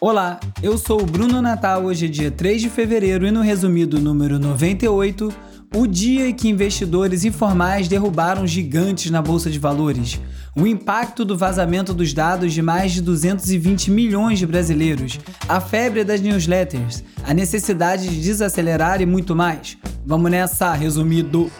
Olá, 0.00 0.38
eu 0.62 0.78
sou 0.78 1.02
o 1.02 1.04
Bruno 1.04 1.42
Natal. 1.42 1.84
Hoje 1.84 2.06
é 2.06 2.08
dia 2.08 2.30
3 2.30 2.62
de 2.62 2.70
fevereiro 2.70 3.26
e 3.26 3.32
no 3.32 3.40
resumido 3.40 3.98
número 3.98 4.38
98, 4.38 5.34
o 5.74 5.88
dia 5.88 6.32
que 6.32 6.48
investidores 6.48 7.24
informais 7.24 7.88
derrubaram 7.88 8.46
gigantes 8.46 9.10
na 9.10 9.20
bolsa 9.20 9.50
de 9.50 9.58
valores. 9.58 10.20
O 10.54 10.68
impacto 10.68 11.24
do 11.24 11.36
vazamento 11.36 11.92
dos 11.92 12.14
dados 12.14 12.52
de 12.52 12.62
mais 12.62 12.92
de 12.92 13.02
220 13.02 13.90
milhões 13.90 14.38
de 14.38 14.46
brasileiros, 14.46 15.18
a 15.48 15.60
febre 15.60 16.04
das 16.04 16.20
newsletters, 16.20 17.02
a 17.24 17.34
necessidade 17.34 18.08
de 18.08 18.20
desacelerar 18.20 19.02
e 19.02 19.06
muito 19.06 19.34
mais. 19.34 19.76
Vamos 20.06 20.30
nessa, 20.30 20.74
resumido. 20.74 21.50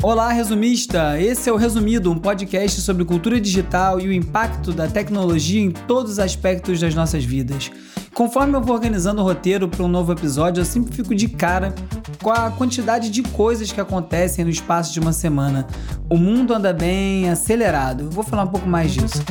Olá, 0.00 0.30
resumista! 0.30 1.20
Esse 1.20 1.50
é 1.50 1.52
o 1.52 1.56
Resumido, 1.56 2.12
um 2.12 2.16
podcast 2.16 2.80
sobre 2.80 3.04
cultura 3.04 3.40
digital 3.40 3.98
e 3.98 4.06
o 4.06 4.12
impacto 4.12 4.72
da 4.72 4.86
tecnologia 4.86 5.60
em 5.60 5.72
todos 5.72 6.12
os 6.12 6.18
aspectos 6.20 6.78
das 6.78 6.94
nossas 6.94 7.24
vidas. 7.24 7.72
Conforme 8.14 8.54
eu 8.54 8.60
vou 8.60 8.76
organizando 8.76 9.20
o 9.20 9.24
roteiro 9.24 9.68
para 9.68 9.82
um 9.82 9.88
novo 9.88 10.12
episódio, 10.12 10.60
eu 10.60 10.64
sempre 10.64 10.94
fico 10.94 11.12
de 11.12 11.26
cara 11.26 11.74
com 12.22 12.30
a 12.30 12.52
quantidade 12.52 13.10
de 13.10 13.24
coisas 13.24 13.72
que 13.72 13.80
acontecem 13.80 14.44
no 14.44 14.50
espaço 14.52 14.92
de 14.92 15.00
uma 15.00 15.12
semana. 15.12 15.66
O 16.08 16.16
mundo 16.16 16.54
anda 16.54 16.72
bem 16.72 17.28
acelerado. 17.28 18.08
Vou 18.10 18.22
falar 18.22 18.44
um 18.44 18.48
pouco 18.48 18.68
mais 18.68 18.92
disso. 18.92 19.24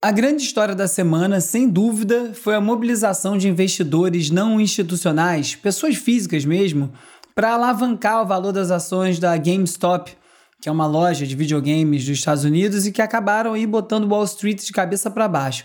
A 0.00 0.12
grande 0.12 0.44
história 0.44 0.76
da 0.76 0.86
semana, 0.86 1.40
sem 1.40 1.68
dúvida, 1.68 2.32
foi 2.32 2.54
a 2.54 2.60
mobilização 2.60 3.36
de 3.36 3.48
investidores 3.48 4.30
não 4.30 4.60
institucionais, 4.60 5.56
pessoas 5.56 5.96
físicas 5.96 6.44
mesmo, 6.44 6.92
para 7.34 7.54
alavancar 7.54 8.22
o 8.22 8.26
valor 8.26 8.52
das 8.52 8.70
ações 8.70 9.18
da 9.18 9.36
GameStop, 9.36 10.16
que 10.60 10.68
é 10.68 10.72
uma 10.72 10.86
loja 10.86 11.26
de 11.26 11.34
videogames 11.34 12.04
dos 12.04 12.16
Estados 12.16 12.44
Unidos 12.44 12.86
e 12.86 12.92
que 12.92 13.02
acabaram 13.02 13.54
aí 13.54 13.66
botando 13.66 14.08
Wall 14.08 14.22
Street 14.22 14.64
de 14.64 14.70
cabeça 14.70 15.10
para 15.10 15.26
baixo. 15.26 15.64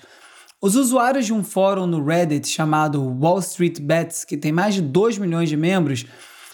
Os 0.60 0.76
usuários 0.76 1.28
de 1.28 1.34
um 1.34 1.44
fórum 1.44 1.86
no 1.86 2.04
Reddit 2.04 2.48
chamado 2.48 3.04
Wall 3.04 3.38
Street 3.38 3.80
Bets, 3.80 4.26
que 4.26 4.36
tem 4.36 4.52
mais 4.52 4.74
de 4.74 4.82
2 4.82 5.20
milhões 5.20 5.48
de 5.48 5.56
membros, 5.56 6.08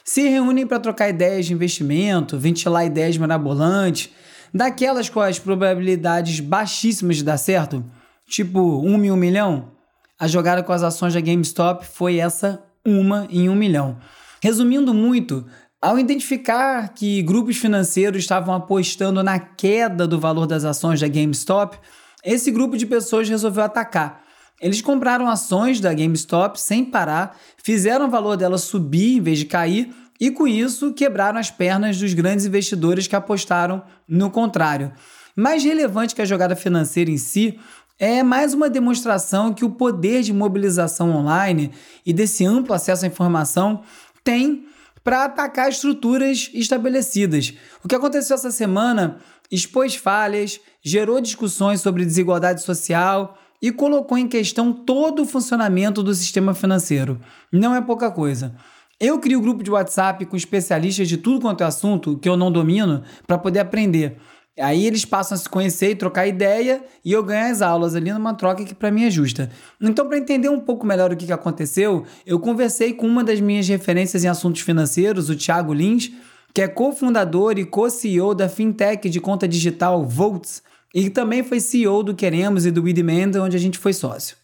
se 0.04 0.28
reúnem 0.28 0.68
para 0.68 0.82
trocar 0.82 1.08
ideias 1.08 1.46
de 1.46 1.54
investimento, 1.54 2.38
ventilar 2.38 2.86
ideias 2.86 3.18
mirabolantes 3.18 4.10
daquelas 4.54 5.10
com 5.10 5.20
as 5.20 5.40
probabilidades 5.40 6.40
baixíssimas 6.40 7.18
de 7.18 7.24
dar 7.24 7.38
certo, 7.38 7.84
tipo 8.28 8.60
uma 8.80 9.06
em 9.06 9.12
um 9.12 9.16
milhão, 9.16 9.72
a 10.20 10.28
jogada 10.28 10.62
com 10.62 10.74
as 10.74 10.84
ações 10.84 11.14
da 11.14 11.22
GameStop 11.22 11.86
foi 11.86 12.18
essa 12.18 12.62
uma 12.86 13.26
em 13.30 13.48
um 13.48 13.56
milhão. 13.56 13.98
Resumindo 14.42 14.94
muito, 14.94 15.46
ao 15.82 15.98
identificar 15.98 16.90
que 16.90 17.22
grupos 17.22 17.58
financeiros 17.58 18.22
estavam 18.22 18.54
apostando 18.54 19.24
na 19.24 19.40
queda 19.40 20.06
do 20.06 20.20
valor 20.20 20.46
das 20.46 20.66
ações 20.66 21.00
da 21.00 21.08
GameStop, 21.08 21.78
esse 22.24 22.52
grupo 22.52 22.76
de 22.76 22.86
pessoas 22.86 23.30
resolveu 23.30 23.64
atacar. 23.64 24.24
Eles 24.62 24.82
compraram 24.82 25.30
ações 25.30 25.80
da 25.80 25.94
GameStop 25.94 26.60
sem 26.60 26.84
parar, 26.84 27.38
fizeram 27.64 28.08
o 28.08 28.10
valor 28.10 28.36
dela 28.36 28.58
subir 28.58 29.18
em 29.18 29.22
vez 29.22 29.40
de 29.40 29.46
cair 29.46 29.94
e 30.20 30.30
com 30.32 30.48
isso 30.48 30.94
quebraram 30.94 31.40
as 31.40 31.50
pernas 31.50 31.98
dos 31.98 32.14
grandes 32.14 32.46
investidores 32.46 33.08
que 33.08 33.16
apostaram 33.16 33.82
no 34.08 34.30
contrário. 34.30 34.92
Mais 35.36 35.64
relevante 35.64 36.14
que 36.14 36.22
a 36.22 36.26
jogada 36.26 36.56
financeira 36.56 37.10
em 37.10 37.18
si 37.18 37.58
é 37.98 38.24
mais 38.24 38.54
uma 38.54 38.70
demonstração 38.70 39.54
que 39.54 39.66
o 39.66 39.72
poder 39.72 40.22
de 40.22 40.34
mobilização 40.34 41.12
online 41.12 41.72
e 42.06 42.14
desse 42.14 42.46
amplo 42.46 42.74
acesso 42.74 43.06
à 43.06 43.08
informação 43.08 43.82
tem 44.24 44.66
para 45.04 45.26
atacar 45.26 45.70
estruturas 45.70 46.50
estabelecidas. 46.54 47.54
O 47.84 47.88
que 47.88 47.96
aconteceu 47.96 48.36
essa 48.36 48.52
semana 48.52 49.18
expôs 49.52 49.96
falhas, 49.96 50.60
gerou 50.82 51.20
discussões 51.20 51.82
sobre 51.82 52.06
desigualdade 52.06 52.62
social 52.62 53.38
e 53.62 53.72
colocou 53.72 54.18
em 54.18 54.28
questão 54.28 54.72
todo 54.72 55.24
o 55.24 55.26
funcionamento 55.26 56.02
do 56.02 56.14
sistema 56.14 56.54
financeiro. 56.54 57.20
Não 57.52 57.76
é 57.76 57.82
pouca 57.82 58.10
coisa. 58.12 58.56
Eu 59.02 59.18
crio 59.18 59.40
um 59.40 59.42
grupo 59.42 59.64
de 59.64 59.72
WhatsApp 59.72 60.26
com 60.26 60.36
especialistas 60.36 61.08
de 61.08 61.16
tudo 61.16 61.40
quanto 61.40 61.64
é 61.64 61.66
assunto 61.66 62.18
que 62.18 62.28
eu 62.28 62.36
não 62.36 62.52
domino 62.52 63.02
para 63.26 63.38
poder 63.38 63.60
aprender. 63.60 64.18
Aí 64.60 64.86
eles 64.86 65.06
passam 65.06 65.36
a 65.36 65.38
se 65.38 65.48
conhecer 65.48 65.92
e 65.92 65.96
trocar 65.96 66.28
ideia 66.28 66.84
e 67.06 67.14
eu 67.14 67.24
ganho 67.24 67.50
as 67.50 67.62
aulas 67.62 67.96
ali 67.96 68.12
numa 68.12 68.34
troca 68.34 68.66
que 68.66 68.76
para 68.76 68.92
mim 68.92 69.06
é 69.06 69.10
justa. 69.10 69.50
Então, 69.80 70.06
para 70.06 70.18
entender 70.18 70.50
um 70.50 70.60
pouco 70.60 70.86
melhor 70.86 71.14
o 71.14 71.16
que 71.16 71.32
aconteceu, 71.32 72.06
eu 72.26 72.42
conversei 72.42 72.94
com 72.94 73.08
uma 73.08 73.24
das 73.24 73.40
minhas 73.40 73.70
referências 73.70 74.26
em 74.26 74.28
assuntos 74.28 74.62
financeiros, 74.62 75.30
o 75.30 75.36
Thiago 75.36 75.74
Lins, 75.74 76.12
que 76.54 76.62
é 76.62 76.68
cofundador 76.68 77.58
e 77.58 77.64
co-CEO 77.64 78.36
da 78.36 78.50
fintech 78.50 79.10
de 79.10 79.22
conta 79.22 79.48
digital 79.48 80.04
Volts 80.04 80.62
e 80.94 81.10
também 81.10 81.42
foi 81.42 81.62
CEO 81.62 82.04
do 82.04 82.14
Queremos 82.14 82.66
e 82.66 82.72
do 82.72 82.84
WeDemand, 82.84 83.40
onde 83.42 83.56
a 83.56 83.60
gente 83.60 83.78
foi 83.78 83.94
sócio. 83.94 84.36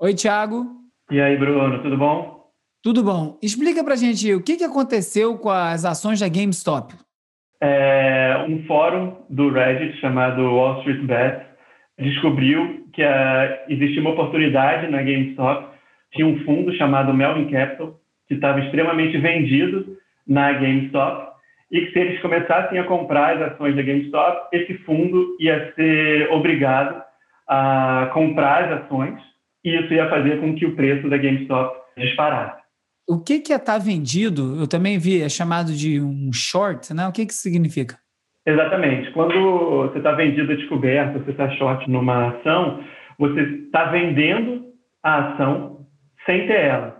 Oi, 0.00 0.12
Thiago. 0.12 0.66
E 1.08 1.20
aí, 1.20 1.38
Bruno, 1.38 1.80
tudo 1.82 1.96
bom? 1.96 2.35
Tudo 2.86 3.02
bom. 3.02 3.36
Explica 3.42 3.82
pra 3.82 3.96
gente 3.96 4.32
o 4.32 4.40
que, 4.40 4.56
que 4.56 4.62
aconteceu 4.62 5.36
com 5.38 5.50
as 5.50 5.84
ações 5.84 6.20
da 6.20 6.28
GameStop. 6.28 6.94
É, 7.60 8.44
um 8.48 8.62
fórum 8.62 9.24
do 9.28 9.50
Reddit 9.50 9.98
chamado 9.98 10.40
Wall 10.40 10.78
Street 10.78 11.00
Bets 11.00 11.48
descobriu 11.98 12.86
que 12.92 13.02
uh, 13.02 13.56
existia 13.68 14.00
uma 14.00 14.12
oportunidade 14.12 14.88
na 14.88 14.98
GameStop. 14.98 15.66
Tinha 16.12 16.28
um 16.28 16.38
fundo 16.44 16.72
chamado 16.76 17.12
Melvin 17.12 17.50
Capital 17.50 17.98
que 18.28 18.34
estava 18.34 18.60
extremamente 18.60 19.18
vendido 19.18 19.98
na 20.24 20.52
GameStop 20.52 21.32
e 21.72 21.80
que 21.80 21.92
se 21.92 21.98
eles 21.98 22.22
começassem 22.22 22.78
a 22.78 22.84
comprar 22.84 23.34
as 23.34 23.50
ações 23.50 23.74
da 23.74 23.82
GameStop, 23.82 24.46
esse 24.52 24.74
fundo 24.84 25.36
ia 25.40 25.72
ser 25.74 26.30
obrigado 26.30 27.02
a 27.48 28.12
comprar 28.14 28.62
as 28.62 28.84
ações 28.84 29.20
e 29.64 29.74
isso 29.74 29.92
ia 29.92 30.08
fazer 30.08 30.38
com 30.38 30.54
que 30.54 30.66
o 30.66 30.76
preço 30.76 31.10
da 31.10 31.16
GameStop 31.16 31.76
disparasse. 31.96 32.55
O 33.08 33.22
que, 33.22 33.38
que 33.38 33.52
é 33.52 33.56
estar 33.56 33.74
tá 33.74 33.78
vendido? 33.78 34.56
Eu 34.58 34.66
também 34.66 34.98
vi, 34.98 35.22
é 35.22 35.28
chamado 35.28 35.72
de 35.72 36.00
um 36.00 36.32
short, 36.32 36.92
né? 36.92 37.06
O 37.06 37.12
que, 37.12 37.24
que 37.24 37.34
significa? 37.34 37.96
Exatamente. 38.44 39.10
Quando 39.12 39.88
você 39.88 39.98
está 39.98 40.12
vendido 40.12 40.52
a 40.52 40.56
descoberta, 40.56 41.18
você 41.18 41.30
está 41.30 41.50
short 41.50 41.88
numa 41.90 42.28
ação, 42.28 42.82
você 43.18 43.40
está 43.40 43.86
vendendo 43.86 44.66
a 45.02 45.32
ação 45.32 45.86
sem 46.24 46.46
ter 46.46 46.60
ela. 46.60 46.96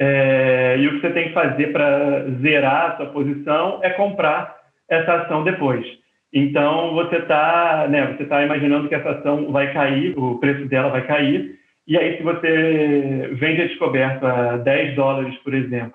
É, 0.00 0.76
e 0.78 0.86
o 0.86 0.92
que 0.92 1.00
você 1.00 1.10
tem 1.10 1.28
que 1.28 1.34
fazer 1.34 1.72
para 1.72 2.30
zerar 2.40 2.92
a 2.92 2.96
sua 2.96 3.06
posição 3.06 3.80
é 3.82 3.90
comprar 3.90 4.56
essa 4.88 5.22
ação 5.22 5.42
depois. 5.42 5.84
Então, 6.32 6.94
você 6.94 7.16
está 7.16 7.86
né, 7.88 8.14
você 8.14 8.24
tá 8.26 8.44
imaginando 8.44 8.88
que 8.88 8.94
essa 8.94 9.10
ação 9.10 9.50
vai 9.50 9.72
cair, 9.72 10.16
o 10.16 10.38
preço 10.38 10.66
dela 10.66 10.90
vai 10.90 11.06
cair, 11.06 11.57
e 11.88 11.96
aí, 11.96 12.18
se 12.18 12.22
você 12.22 13.30
vende 13.32 13.62
a 13.62 13.66
descoberta 13.66 14.28
a 14.28 14.56
10 14.58 14.94
dólares, 14.94 15.34
por 15.38 15.54
exemplo, 15.54 15.94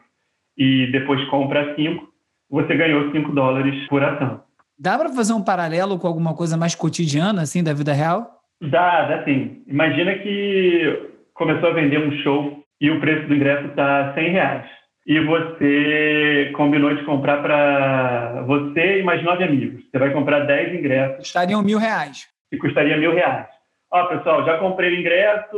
e 0.57 0.87
depois 0.91 1.23
compra 1.29 1.75
5, 1.75 2.11
você 2.49 2.75
ganhou 2.75 3.11
5 3.11 3.31
dólares 3.31 3.87
por 3.89 4.03
ação. 4.03 4.41
Dá 4.77 4.97
para 4.97 5.09
fazer 5.09 5.33
um 5.33 5.43
paralelo 5.43 5.99
com 5.99 6.07
alguma 6.07 6.35
coisa 6.35 6.57
mais 6.57 6.73
cotidiana, 6.73 7.43
assim, 7.43 7.63
da 7.63 7.75
vida 7.75 7.93
real? 7.93 8.41
Dá, 8.59 9.05
dá 9.05 9.23
sim. 9.23 9.61
Imagina 9.67 10.15
que 10.15 11.11
começou 11.35 11.69
a 11.69 11.73
vender 11.73 11.99
um 11.99 12.11
show 12.23 12.63
e 12.81 12.89
o 12.89 12.99
preço 12.99 13.27
do 13.27 13.35
ingresso 13.35 13.67
está 13.67 14.15
100 14.15 14.31
reais. 14.31 14.65
E 15.05 15.19
você 15.19 16.51
combinou 16.55 16.95
de 16.95 17.03
comprar 17.03 17.39
para 17.43 18.41
você 18.47 19.01
e 19.01 19.03
mais 19.03 19.23
nove 19.23 19.43
amigos. 19.43 19.83
Você 19.91 19.99
vai 19.99 20.11
comprar 20.11 20.39
10 20.47 20.73
ingressos. 20.79 21.17
Custariam 21.17 21.61
mil 21.61 21.77
reais. 21.77 22.27
E 22.51 22.57
custaria 22.57 22.97
mil 22.97 23.13
reais. 23.13 23.52
Ó, 23.95 24.05
pessoal, 24.05 24.43
já 24.43 24.57
comprei 24.57 24.89
o 24.89 24.99
ingresso, 24.99 25.55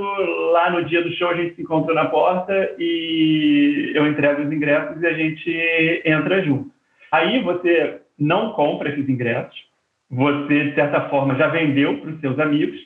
lá 0.51 0.69
no 0.69 0.83
dia 0.83 1.01
do 1.01 1.09
show 1.13 1.29
a 1.29 1.35
gente 1.35 1.55
se 1.55 1.61
encontra 1.61 1.93
na 1.93 2.03
porta 2.03 2.75
e 2.77 3.93
eu 3.95 4.05
entrego 4.05 4.41
os 4.41 4.51
ingressos 4.51 5.01
e 5.01 5.07
a 5.07 5.13
gente 5.13 6.01
entra 6.03 6.43
junto. 6.43 6.69
Aí 7.13 7.41
você 7.41 8.01
não 8.19 8.51
compra 8.51 8.89
esses 8.89 9.07
ingressos, 9.07 9.57
você, 10.11 10.65
de 10.65 10.75
certa 10.75 11.07
forma, 11.07 11.35
já 11.35 11.47
vendeu 11.47 11.97
para 12.01 12.09
os 12.09 12.19
seus 12.19 12.37
amigos, 12.37 12.77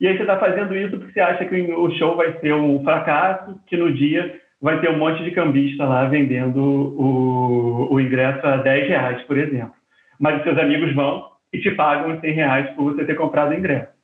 e 0.00 0.06
aí 0.06 0.16
você 0.16 0.22
está 0.22 0.38
fazendo 0.38 0.74
isso 0.74 0.96
porque 0.96 1.12
você 1.12 1.20
acha 1.20 1.44
que 1.44 1.54
o 1.54 1.90
show 1.98 2.16
vai 2.16 2.32
ser 2.38 2.54
um 2.54 2.82
fracasso, 2.82 3.60
que 3.66 3.76
no 3.76 3.92
dia 3.92 4.40
vai 4.58 4.80
ter 4.80 4.88
um 4.88 4.96
monte 4.96 5.22
de 5.22 5.32
cambista 5.32 5.84
lá 5.84 6.06
vendendo 6.06 6.62
o, 6.62 7.92
o 7.92 8.00
ingresso 8.00 8.46
a 8.46 8.56
10 8.56 8.88
reais, 8.88 9.22
por 9.24 9.36
exemplo. 9.36 9.74
Mas 10.18 10.38
os 10.38 10.44
seus 10.44 10.56
amigos 10.56 10.94
vão 10.94 11.26
e 11.52 11.58
te 11.58 11.72
pagam 11.72 12.14
os 12.14 12.20
100 12.22 12.32
reais 12.32 12.70
por 12.70 12.94
você 12.94 13.04
ter 13.04 13.16
comprado 13.16 13.50
o 13.50 13.54
ingresso. 13.54 13.97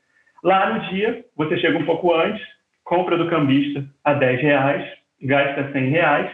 Lá 0.45 0.75
no 0.75 0.91
dia, 0.91 1.25
você 1.35 1.57
chega 1.57 1.79
um 1.79 1.87
pouco 1.87 2.15
antes, 2.15 2.43
compra 2.85 3.17
do 3.17 3.31
cambista 3.31 3.83
a 4.05 4.13
10 4.13 4.43
reais, 4.43 4.87
gasta 5.23 5.73
100 5.73 5.89
reais, 5.89 6.31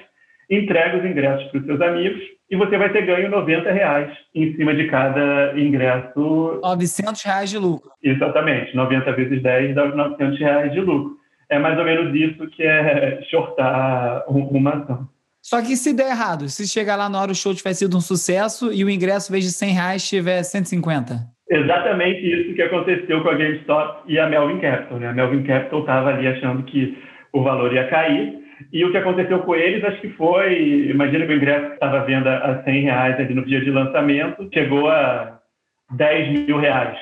entrega 0.51 0.99
os 0.99 1.05
ingressos 1.05 1.49
para 1.49 1.61
os 1.61 1.67
seus 1.67 1.81
amigos 1.81 2.21
e 2.51 2.57
você 2.57 2.77
vai 2.77 2.91
ter 2.91 3.07
ganho 3.07 3.31
90 3.31 3.71
reais 3.71 4.13
em 4.35 4.53
cima 4.57 4.75
de 4.75 4.89
cada 4.89 5.57
ingresso. 5.57 6.59
900 6.61 7.23
reais 7.23 7.51
de 7.51 7.59
lucro. 7.59 7.89
Exatamente, 8.03 8.75
90 8.75 9.13
vezes 9.13 9.41
10 9.45 9.77
dá 9.77 9.89
os 9.89 9.97
900 9.97 10.41
reais 10.41 10.73
de 10.73 10.81
lucro. 10.81 11.17
É 11.49 11.61
mais 11.61 11.79
ou 11.79 11.85
menos 11.85 12.13
isso 12.13 12.49
que 12.49 12.65
é 12.65 13.23
shortar 13.31 14.25
uma 14.29 14.71
ação. 14.71 15.09
Só 15.41 15.63
que 15.63 15.77
se 15.77 15.95
der 15.95 16.11
errado, 16.11 16.49
se 16.49 16.67
chegar 16.67 16.97
lá 16.97 17.09
na 17.09 17.21
hora 17.21 17.31
o 17.31 17.35
show 17.35 17.55
tiver 17.55 17.75
sido 17.75 17.97
um 17.97 18.01
sucesso 18.01 18.73
e 18.73 18.85
o 18.85 18.91
ingresso, 18.91 19.31
em 19.31 19.35
vez 19.35 19.45
de 19.45 19.53
100 19.53 19.71
reais, 19.73 20.09
tiver 20.09 20.43
150? 20.43 21.31
Exatamente 21.51 22.21
isso 22.21 22.55
que 22.55 22.63
aconteceu 22.63 23.23
com 23.23 23.29
a 23.29 23.35
GameStop 23.35 24.03
e 24.07 24.19
a 24.19 24.29
Melvin 24.29 24.61
Capital. 24.61 24.99
Né? 24.99 25.09
A 25.09 25.13
Melvin 25.13 25.43
Capital 25.43 25.81
estava 25.81 26.11
ali 26.11 26.29
achando 26.29 26.63
que 26.63 26.97
o 27.33 27.43
valor 27.43 27.73
ia 27.73 27.89
cair 27.89 28.41
e 28.73 28.85
o 28.85 28.91
que 28.91 28.99
aconteceu 28.99 29.41
com 29.41 29.55
eles, 29.55 29.83
acho 29.85 30.01
que 30.01 30.11
foi, 30.11 30.89
imagina 30.91 31.27
que 31.27 31.33
o 31.33 31.37
ingresso 31.37 31.73
estava 31.73 32.01
à 32.01 32.05
venda 32.05 32.39
a 32.39 32.63
100 32.63 32.83
reais 32.83 33.19
ali 33.19 33.35
no 33.35 33.45
dia 33.45 33.61
de 33.61 33.71
lançamento, 33.71 34.49
chegou 34.53 34.89
a 34.89 35.41
10 35.93 36.47
mil 36.47 36.59
reais. 36.59 36.97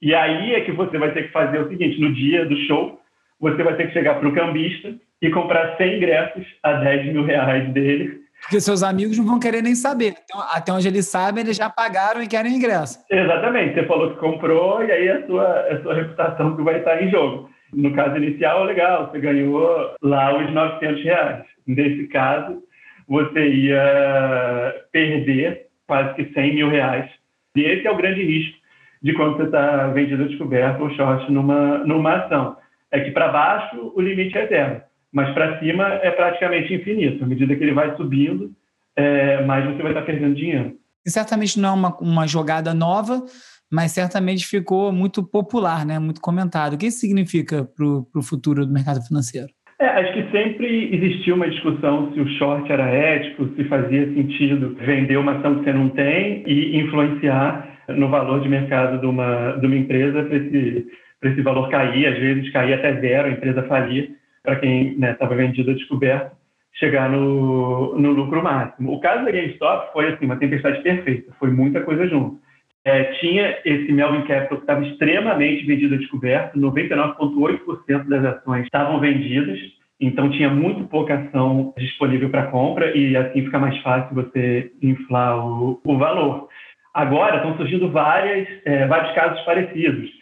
E 0.00 0.14
aí 0.14 0.54
é 0.54 0.62
que 0.62 0.72
você 0.72 0.98
vai 0.98 1.12
ter 1.12 1.24
que 1.24 1.32
fazer 1.32 1.60
o 1.60 1.68
seguinte, 1.68 2.00
no 2.00 2.12
dia 2.12 2.44
do 2.44 2.56
show, 2.66 2.98
você 3.38 3.62
vai 3.62 3.76
ter 3.76 3.88
que 3.88 3.92
chegar 3.92 4.14
para 4.14 4.28
o 4.28 4.32
cambista 4.32 4.94
e 5.20 5.30
comprar 5.30 5.76
100 5.76 5.96
ingressos 5.96 6.46
a 6.62 6.72
10 6.72 7.12
mil 7.12 7.24
reais 7.24 7.68
dele. 7.72 8.21
Porque 8.42 8.60
seus 8.60 8.82
amigos 8.82 9.16
não 9.16 9.24
vão 9.24 9.38
querer 9.38 9.62
nem 9.62 9.74
saber. 9.74 10.14
Então, 10.24 10.40
até 10.50 10.72
onde 10.72 10.86
eles 10.88 11.06
sabem, 11.06 11.44
eles 11.44 11.56
já 11.56 11.70
pagaram 11.70 12.22
e 12.22 12.26
querem 12.26 12.56
ingresso. 12.56 12.98
Exatamente. 13.10 13.74
Você 13.74 13.86
falou 13.86 14.10
que 14.10 14.20
comprou 14.20 14.84
e 14.84 14.90
aí 14.90 15.08
a 15.08 15.26
sua, 15.26 15.60
a 15.60 15.82
sua 15.82 15.94
reputação 15.94 16.56
que 16.56 16.62
vai 16.62 16.78
estar 16.78 17.02
em 17.02 17.10
jogo. 17.10 17.48
No 17.72 17.94
caso 17.94 18.16
inicial, 18.16 18.64
legal, 18.64 19.10
você 19.10 19.18
ganhou 19.20 19.94
lá 20.02 20.36
os 20.36 20.52
900 20.52 21.04
reais. 21.04 21.44
Nesse 21.66 22.06
caso, 22.08 22.62
você 23.08 23.48
ia 23.48 24.74
perder 24.90 25.66
quase 25.86 26.14
que 26.14 26.32
100 26.32 26.54
mil 26.54 26.68
reais. 26.68 27.10
E 27.56 27.62
esse 27.62 27.86
é 27.86 27.90
o 27.90 27.96
grande 27.96 28.22
risco 28.22 28.58
de 29.02 29.12
quando 29.14 29.36
você 29.36 29.44
está 29.44 29.88
vendido 29.88 30.28
descoberto 30.28 30.80
ou 30.80 30.90
short 30.90 31.30
numa, 31.30 31.78
numa 31.78 32.16
ação 32.16 32.56
é 32.92 33.00
que 33.00 33.10
para 33.10 33.28
baixo 33.28 33.92
o 33.96 34.00
limite 34.00 34.36
é 34.36 34.46
zero, 34.46 34.82
mas 35.12 35.32
para 35.34 35.58
cima 35.60 35.86
é 36.02 36.10
praticamente 36.10 36.72
infinito. 36.72 37.22
À 37.22 37.26
medida 37.26 37.54
que 37.54 37.62
ele 37.62 37.74
vai 37.74 37.94
subindo, 37.96 38.50
é, 38.96 39.44
mais 39.44 39.64
você 39.64 39.82
vai 39.82 39.92
estar 39.92 40.02
perdendo 40.02 40.34
dinheiro. 40.34 40.74
E 41.04 41.10
certamente 41.10 41.58
não 41.58 41.68
é 41.70 41.72
uma, 41.72 41.96
uma 41.98 42.26
jogada 42.26 42.72
nova, 42.72 43.22
mas 43.70 43.92
certamente 43.92 44.46
ficou 44.46 44.92
muito 44.92 45.22
popular, 45.22 45.84
né? 45.84 45.98
muito 45.98 46.20
comentado. 46.20 46.74
O 46.74 46.78
que 46.78 46.86
isso 46.86 47.00
significa 47.00 47.64
para 47.64 47.86
o 47.86 48.22
futuro 48.22 48.64
do 48.64 48.72
mercado 48.72 49.02
financeiro? 49.02 49.48
É, 49.80 49.86
acho 49.86 50.12
que 50.12 50.30
sempre 50.30 50.94
existiu 50.94 51.34
uma 51.34 51.50
discussão 51.50 52.12
se 52.12 52.20
o 52.20 52.28
short 52.38 52.70
era 52.70 52.88
ético, 52.88 53.48
se 53.56 53.64
fazia 53.64 54.06
sentido 54.14 54.76
vender 54.78 55.16
uma 55.16 55.38
ação 55.38 55.56
que 55.56 55.64
você 55.64 55.72
não 55.72 55.88
tem 55.88 56.44
e 56.46 56.78
influenciar 56.78 57.68
no 57.88 58.08
valor 58.08 58.40
de 58.40 58.48
mercado 58.48 59.00
de 59.00 59.06
uma, 59.06 59.52
de 59.52 59.66
uma 59.66 59.76
empresa 59.76 60.22
para 60.22 60.36
esse 60.36 60.86
esse 61.30 61.40
valor 61.40 61.68
cair, 61.68 62.06
às 62.06 62.18
vezes 62.18 62.50
cair 62.52 62.74
até 62.74 63.00
zero, 63.00 63.28
a 63.28 63.30
empresa 63.30 63.62
falir, 63.64 64.10
para 64.42 64.56
quem 64.56 64.98
estava 65.00 65.34
né, 65.34 65.46
vendido 65.46 65.70
a 65.70 65.74
descoberto, 65.74 66.36
chegar 66.74 67.08
no, 67.08 67.96
no 67.98 68.10
lucro 68.10 68.42
máximo. 68.42 68.92
O 68.92 69.00
caso 69.00 69.24
da 69.24 69.30
GameStop 69.30 69.92
foi 69.92 70.12
assim, 70.12 70.24
uma 70.24 70.36
tempestade 70.36 70.82
perfeita, 70.82 71.32
foi 71.38 71.50
muita 71.50 71.80
coisa 71.82 72.06
junto. 72.08 72.40
É, 72.84 73.04
tinha 73.20 73.58
esse 73.64 73.92
Melvin 73.92 74.22
Capital 74.22 74.58
que 74.58 74.64
estava 74.64 74.84
extremamente 74.84 75.64
vendido 75.64 75.94
a 75.94 75.98
descoberto, 75.98 76.58
99,8% 76.58 78.08
das 78.08 78.24
ações 78.24 78.64
estavam 78.64 78.98
vendidas, 78.98 79.58
então 80.00 80.30
tinha 80.30 80.50
muito 80.50 80.88
pouca 80.88 81.14
ação 81.14 81.72
disponível 81.78 82.28
para 82.28 82.48
compra 82.48 82.96
e 82.96 83.16
assim 83.16 83.44
fica 83.44 83.58
mais 83.60 83.78
fácil 83.82 84.12
você 84.16 84.72
inflar 84.82 85.38
o, 85.46 85.80
o 85.84 85.96
valor. 85.96 86.48
Agora 86.92 87.36
estão 87.36 87.56
surgindo 87.56 87.88
várias, 87.88 88.48
é, 88.64 88.86
vários 88.88 89.14
casos 89.14 89.40
parecidos 89.42 90.21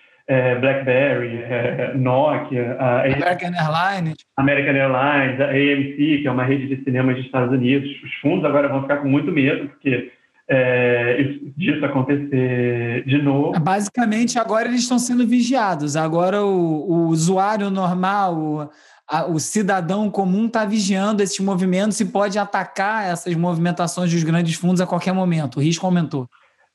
BlackBerry, 0.61 1.43
é, 1.43 1.93
Nokia, 1.95 2.77
American 2.79 3.53
Airlines, 3.55 4.17
American 4.37 4.75
Airlines, 4.75 5.41
a 5.41 5.51
AMC, 5.51 6.23
que 6.23 6.27
é 6.27 6.31
uma 6.31 6.45
rede 6.45 6.75
de 6.75 6.85
cinema 6.85 7.13
dos 7.13 7.25
Estados 7.25 7.53
Unidos. 7.53 7.91
Os 8.03 8.15
fundos 8.17 8.45
agora 8.45 8.69
vão 8.69 8.83
ficar 8.83 8.99
com 8.99 9.09
muito 9.09 9.33
medo, 9.33 9.69
porque 9.69 10.13
é, 10.53 11.21
isso, 11.21 11.53
disso 11.57 11.85
acontecer 11.85 13.05
de 13.07 13.23
novo. 13.23 13.59
Basicamente, 13.61 14.37
agora 14.37 14.67
eles 14.67 14.81
estão 14.81 14.99
sendo 14.99 15.25
vigiados. 15.25 15.97
Agora 15.97 16.43
o, 16.45 16.91
o 16.91 17.07
usuário 17.07 17.71
normal, 17.71 18.37
o, 18.37 18.71
a, 19.09 19.27
o 19.27 19.39
cidadão 19.39 20.11
comum 20.11 20.47
está 20.47 20.65
vigiando 20.65 21.23
esses 21.23 21.39
movimentos 21.39 22.01
e 22.01 22.05
pode 22.05 22.37
atacar 22.37 23.09
essas 23.09 23.35
movimentações 23.37 24.13
dos 24.13 24.25
grandes 24.25 24.57
fundos 24.57 24.81
a 24.81 24.87
qualquer 24.87 25.13
momento. 25.13 25.59
O 25.59 25.63
risco 25.63 25.87
aumentou. 25.87 26.29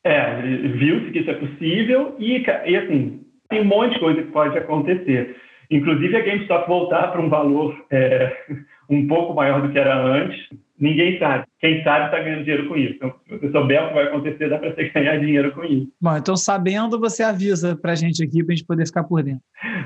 É, 0.05 0.41
viu-se 0.41 1.11
que 1.11 1.19
isso 1.19 1.31
é 1.31 1.33
possível 1.33 2.15
e, 2.17 2.45
e 2.65 2.77
assim, 2.77 3.24
tem 3.49 3.61
um 3.61 3.65
monte 3.65 3.93
de 3.93 3.99
coisa 3.99 4.21
que 4.21 4.31
pode 4.31 4.57
acontecer. 4.57 5.35
Inclusive 5.69 6.15
a 6.15 6.21
GameStop 6.21 6.67
voltar 6.67 7.11
para 7.11 7.21
um 7.21 7.29
valor 7.29 7.75
é, 7.91 8.35
um 8.89 9.07
pouco 9.07 9.33
maior 9.33 9.61
do 9.61 9.71
que 9.71 9.79
era 9.79 9.95
antes, 9.97 10.37
ninguém 10.79 11.17
sabe. 11.19 11.45
Quem 11.59 11.83
sabe 11.83 12.05
está 12.05 12.19
ganhando 12.19 12.43
dinheiro 12.43 12.67
com 12.67 12.77
isso. 12.77 12.93
Então, 12.95 13.13
se 13.27 13.37
você 13.37 13.51
souber 13.51 13.83
o 13.83 13.87
que 13.87 13.93
vai 13.93 14.03
acontecer, 14.05 14.49
dá 14.49 14.57
para 14.57 14.73
você 14.73 14.89
ganhar 14.93 15.17
dinheiro 15.17 15.51
com 15.53 15.63
isso. 15.63 15.91
Bom, 15.99 16.15
então 16.17 16.35
sabendo, 16.35 16.99
você 16.99 17.23
avisa 17.23 17.75
para 17.75 17.93
a 17.93 17.95
gente 17.95 18.23
aqui, 18.23 18.43
para 18.43 18.53
a 18.53 18.55
gente 18.55 18.67
poder 18.67 18.85
ficar 18.85 19.03
por 19.03 19.23
dentro. 19.23 19.41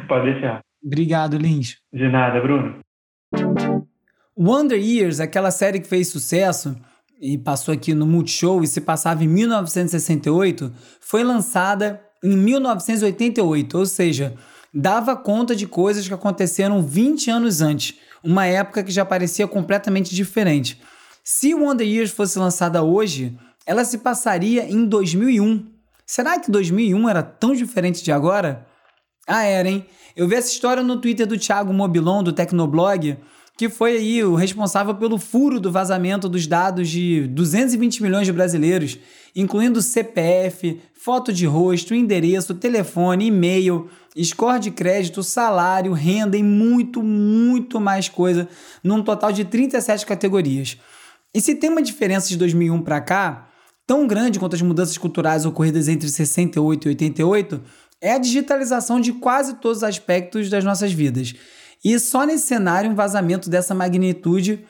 Pode 0.07 0.31
deixar. 0.31 0.62
Obrigado, 0.83 1.38
Lins. 1.38 1.77
De 1.94 2.07
nada, 2.07 2.39
Bruno. 2.41 2.79
Wonder 4.38 4.79
Years, 4.79 5.19
aquela 5.19 5.51
série 5.51 5.81
que 5.81 5.88
fez 5.88 6.07
sucesso 6.07 6.75
e 7.21 7.38
passou 7.38 7.73
aqui 7.73 7.94
no 7.94 8.05
Multishow 8.05 8.63
e 8.63 8.67
se 8.67 8.79
passava 8.79 9.23
em 9.23 9.27
1968, 9.27 10.71
foi 11.01 11.23
lançada 11.23 12.01
em 12.24 12.36
1988, 12.36 13.77
ou 13.77 13.86
seja, 13.86 14.36
dava 14.74 15.16
conta 15.16 15.56
de 15.56 15.66
coisas 15.68 16.07
que 16.07 16.13
aconteceram 16.13 16.81
20 16.81 17.30
anos 17.31 17.62
antes, 17.62 17.95
uma 18.24 18.45
época 18.45 18.83
que 18.83 18.92
já 18.92 19.06
parecia 19.06 19.48
completamente 19.48 20.13
diferente. 20.13 20.80
Se 21.24 21.54
Wonder 21.54 21.88
Years 21.88 22.12
fosse 22.12 22.38
lançada 22.38 22.83
hoje, 22.83 23.38
ela 23.66 23.86
se 23.86 24.00
passaria 24.00 24.69
em 24.69 24.86
2001. 24.86 25.66
Será 26.06 26.39
que 26.39 26.51
2001 26.51 27.07
era 27.07 27.21
tão 27.21 27.54
diferente 27.54 28.04
de 28.04 28.12
agora? 28.12 28.65
Ah, 29.27 29.44
era, 29.44 29.69
hein? 29.69 29.86
Eu 30.15 30.27
vi 30.27 30.36
essa 30.36 30.51
história 30.51 30.81
no 30.81 30.98
Twitter 30.98 31.27
do 31.27 31.38
Thiago 31.38 31.72
Mobilon, 31.72 32.24
do 32.24 32.33
Tecnoblog, 32.33 33.18
que 33.59 33.67
foi 33.67 33.97
aí 33.97 34.23
o 34.23 34.35
responsável 34.35 34.95
pelo 34.95 35.17
furo 35.17 35.59
do 35.59 35.69
vazamento 35.69 36.29
dos 36.29 36.47
dados 36.47 36.88
de 36.88 37.27
220 37.27 38.01
milhões 38.01 38.25
de 38.25 38.31
brasileiros, 38.31 38.97
incluindo 39.35 39.81
CPF, 39.81 40.79
foto 40.94 41.33
de 41.33 41.45
rosto, 41.45 41.94
endereço, 41.94 42.56
telefone, 42.56 43.25
e-mail, 43.25 43.89
score 44.23 44.61
de 44.61 44.71
crédito, 44.71 45.21
salário, 45.21 45.91
renda 45.91 46.38
e 46.38 46.41
muito, 46.41 47.03
muito 47.03 47.81
mais 47.81 48.07
coisa, 48.07 48.48
num 48.81 49.03
total 49.03 49.34
de 49.34 49.43
37 49.43 50.05
categorias. 50.05 50.77
E 51.36 51.41
se 51.41 51.53
tem 51.53 51.69
uma 51.69 51.81
diferença 51.81 52.29
de 52.29 52.38
2001 52.38 52.81
para 52.81 53.01
cá, 53.01 53.50
tão 53.86 54.07
grande 54.07 54.39
quanto 54.39 54.55
as 54.55 54.62
mudanças 54.62 54.98
culturais 54.98 55.45
ocorridas 55.45 55.89
entre 55.89 56.07
68 56.07 56.86
e 56.86 56.89
88, 56.91 57.62
é 58.00 58.13
a 58.13 58.17
digitalização 58.19 59.01
de 59.01 59.12
quase 59.12 59.55
todos 59.55 59.79
os 59.79 59.84
aspectos 59.84 60.50
das 60.50 60.63
nossas 60.63 60.93
vidas. 60.93 61.34
E 61.83 61.98
só 62.00 62.25
nesse 62.25 62.48
cenário 62.48 62.89
um 62.89 62.95
vazamento 62.95 63.50
dessa 63.50 63.74
magnitude 63.74 64.65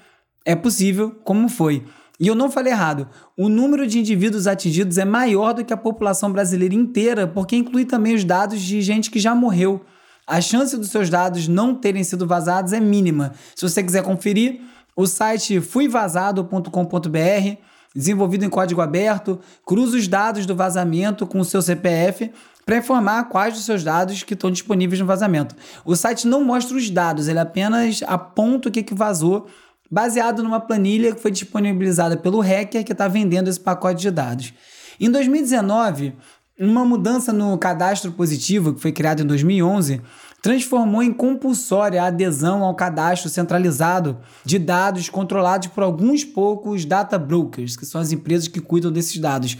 é 0.45 0.55
possível, 0.55 1.11
como 1.23 1.49
foi. 1.49 1.83
E 2.19 2.27
eu 2.27 2.35
não 2.35 2.51
falei 2.51 2.73
errado. 2.73 3.07
O 3.37 3.47
número 3.47 3.87
de 3.87 3.97
indivíduos 3.97 4.45
atingidos 4.45 4.97
é 4.97 5.05
maior 5.05 5.53
do 5.53 5.63
que 5.63 5.73
a 5.73 5.77
população 5.77 6.31
brasileira 6.31 6.75
inteira, 6.75 7.25
porque 7.25 7.55
inclui 7.55 7.85
também 7.85 8.13
os 8.13 8.25
dados 8.25 8.59
de 8.61 8.81
gente 8.81 9.09
que 9.09 9.19
já 9.19 9.33
morreu. 9.33 9.85
A 10.27 10.41
chance 10.41 10.77
dos 10.77 10.89
seus 10.89 11.09
dados 11.09 11.47
não 11.47 11.73
terem 11.73 12.03
sido 12.03 12.27
vazados 12.27 12.73
é 12.73 12.79
mínima. 12.79 13.33
Se 13.55 13.67
você 13.67 13.81
quiser 13.81 14.03
conferir, 14.03 14.61
o 14.95 15.07
site 15.07 15.61
fuivazado.com.br, 15.61 17.57
desenvolvido 17.95 18.45
em 18.45 18.49
código 18.49 18.81
aberto, 18.81 19.39
cruza 19.65 19.97
os 19.97 20.07
dados 20.07 20.45
do 20.45 20.55
vazamento 20.55 21.25
com 21.25 21.39
o 21.39 21.45
seu 21.45 21.61
CPF 21.61 22.31
para 22.69 22.77
informar 22.77 23.23
quais 23.29 23.55
dos 23.55 23.65
seus 23.65 23.83
dados 23.83 24.21
que 24.21 24.35
estão 24.35 24.51
disponíveis 24.51 24.99
no 24.99 25.05
vazamento. 25.07 25.55
O 25.83 25.95
site 25.95 26.27
não 26.27 26.43
mostra 26.43 26.77
os 26.77 26.87
dados, 26.87 27.27
ele 27.27 27.39
apenas 27.39 28.01
aponta 28.05 28.69
o 28.69 28.71
que, 28.71 28.83
que 28.83 28.93
vazou, 28.93 29.47
baseado 29.89 30.43
numa 30.43 30.59
planilha 30.59 31.15
que 31.15 31.19
foi 31.19 31.31
disponibilizada 31.31 32.15
pelo 32.15 32.39
hacker 32.41 32.83
que 32.83 32.91
está 32.91 33.07
vendendo 33.07 33.47
esse 33.47 33.59
pacote 33.59 34.01
de 34.01 34.11
dados. 34.11 34.53
Em 34.99 35.09
2019, 35.09 36.13
uma 36.59 36.85
mudança 36.85 37.33
no 37.33 37.57
cadastro 37.57 38.11
positivo, 38.11 38.75
que 38.75 38.81
foi 38.81 38.91
criado 38.91 39.23
em 39.23 39.25
2011, 39.25 39.99
transformou 40.39 41.01
em 41.01 41.11
compulsória 41.11 42.03
a 42.03 42.07
adesão 42.07 42.63
ao 42.63 42.75
cadastro 42.75 43.31
centralizado 43.31 44.19
de 44.45 44.59
dados 44.59 45.09
controlados 45.09 45.69
por 45.69 45.83
alguns 45.83 46.23
poucos 46.23 46.85
data 46.85 47.17
brokers, 47.17 47.75
que 47.75 47.85
são 47.85 47.99
as 47.99 48.11
empresas 48.11 48.47
que 48.47 48.61
cuidam 48.61 48.91
desses 48.91 49.17
dados. 49.17 49.57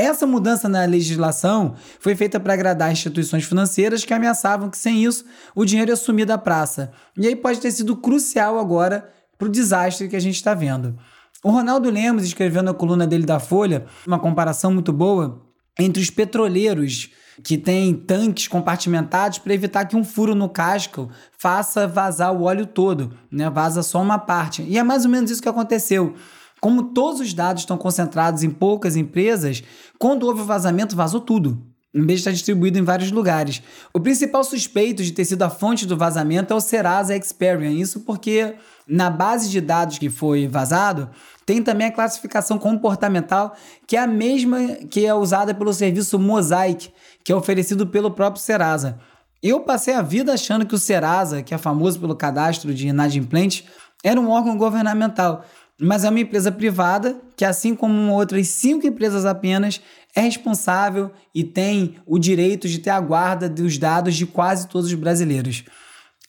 Essa 0.00 0.26
mudança 0.26 0.66
na 0.66 0.82
legislação 0.86 1.74
foi 1.98 2.16
feita 2.16 2.40
para 2.40 2.54
agradar 2.54 2.90
instituições 2.90 3.44
financeiras 3.44 4.02
que 4.02 4.14
ameaçavam 4.14 4.70
que, 4.70 4.78
sem 4.78 5.04
isso, 5.04 5.26
o 5.54 5.62
dinheiro 5.62 5.90
ia 5.90 5.96
sumir 5.96 6.24
da 6.24 6.38
praça. 6.38 6.90
E 7.18 7.26
aí 7.26 7.36
pode 7.36 7.60
ter 7.60 7.70
sido 7.70 7.94
crucial 7.94 8.58
agora 8.58 9.12
para 9.36 9.46
o 9.46 9.50
desastre 9.50 10.08
que 10.08 10.16
a 10.16 10.20
gente 10.20 10.36
está 10.36 10.54
vendo. 10.54 10.98
O 11.44 11.50
Ronaldo 11.50 11.90
Lemos 11.90 12.24
escreveu 12.24 12.62
na 12.62 12.72
coluna 12.72 13.06
dele 13.06 13.26
da 13.26 13.38
Folha 13.38 13.84
uma 14.06 14.18
comparação 14.18 14.72
muito 14.72 14.90
boa 14.90 15.42
entre 15.78 16.02
os 16.02 16.08
petroleiros 16.08 17.10
que 17.44 17.58
têm 17.58 17.92
tanques 17.92 18.48
compartimentados 18.48 19.36
para 19.38 19.52
evitar 19.52 19.84
que 19.84 19.96
um 19.96 20.04
furo 20.04 20.34
no 20.34 20.48
casco 20.48 21.10
faça 21.36 21.86
vazar 21.86 22.32
o 22.34 22.44
óleo 22.44 22.64
todo, 22.64 23.12
né? 23.30 23.50
Vaza 23.50 23.82
só 23.82 24.00
uma 24.00 24.18
parte. 24.18 24.62
E 24.62 24.78
é 24.78 24.82
mais 24.82 25.04
ou 25.04 25.10
menos 25.10 25.30
isso 25.30 25.42
que 25.42 25.48
aconteceu. 25.48 26.14
Como 26.60 26.92
todos 26.92 27.20
os 27.20 27.32
dados 27.32 27.62
estão 27.62 27.78
concentrados 27.78 28.42
em 28.42 28.50
poucas 28.50 28.96
empresas, 28.96 29.62
quando 29.98 30.24
houve 30.26 30.42
o 30.42 30.44
vazamento, 30.44 30.94
vazou 30.96 31.20
tudo 31.20 31.70
em 31.92 32.06
vez 32.06 32.18
de 32.18 32.20
estar 32.20 32.30
distribuído 32.30 32.78
em 32.78 32.84
vários 32.84 33.10
lugares. 33.10 33.60
O 33.92 33.98
principal 33.98 34.44
suspeito 34.44 35.02
de 35.02 35.12
ter 35.12 35.24
sido 35.24 35.42
a 35.42 35.50
fonte 35.50 35.86
do 35.86 35.96
vazamento 35.96 36.52
é 36.52 36.56
o 36.56 36.60
Serasa 36.60 37.16
Experian. 37.16 37.72
Isso 37.72 38.00
porque 38.00 38.54
na 38.86 39.10
base 39.10 39.48
de 39.48 39.60
dados 39.60 39.98
que 39.98 40.08
foi 40.08 40.46
vazado, 40.46 41.10
tem 41.44 41.62
também 41.62 41.88
a 41.88 41.92
classificação 41.92 42.58
comportamental, 42.58 43.56
que 43.86 43.96
é 43.96 44.00
a 44.00 44.06
mesma 44.06 44.58
que 44.88 45.04
é 45.04 45.14
usada 45.14 45.52
pelo 45.52 45.72
serviço 45.72 46.18
Mosaic, 46.18 46.90
que 47.24 47.32
é 47.32 47.34
oferecido 47.34 47.86
pelo 47.86 48.10
próprio 48.10 48.42
Serasa. 48.42 48.98
Eu 49.42 49.60
passei 49.60 49.94
a 49.94 50.02
vida 50.02 50.34
achando 50.34 50.66
que 50.66 50.74
o 50.74 50.78
Serasa, 50.78 51.42
que 51.42 51.54
é 51.54 51.58
famoso 51.58 51.98
pelo 51.98 52.14
cadastro 52.14 52.74
de 52.74 52.88
inadimplentes, 52.88 53.64
era 54.02 54.20
um 54.20 54.30
órgão 54.30 54.56
governamental, 54.56 55.44
mas 55.80 56.04
é 56.04 56.10
uma 56.10 56.20
empresa 56.20 56.52
privada 56.52 57.20
que, 57.36 57.44
assim 57.44 57.74
como 57.74 58.12
outras 58.12 58.48
cinco 58.48 58.86
empresas 58.86 59.24
apenas, 59.24 59.80
é 60.14 60.20
responsável 60.20 61.10
e 61.34 61.42
tem 61.42 61.96
o 62.06 62.18
direito 62.18 62.68
de 62.68 62.78
ter 62.78 62.90
a 62.90 63.00
guarda 63.00 63.48
dos 63.48 63.78
dados 63.78 64.14
de 64.14 64.26
quase 64.26 64.68
todos 64.68 64.88
os 64.88 64.94
brasileiros. 64.94 65.64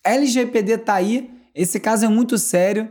LGPD 0.03 0.73
está 0.73 0.95
aí, 0.95 1.29
esse 1.53 1.79
caso 1.79 2.05
é 2.05 2.07
muito 2.07 2.37
sério, 2.37 2.89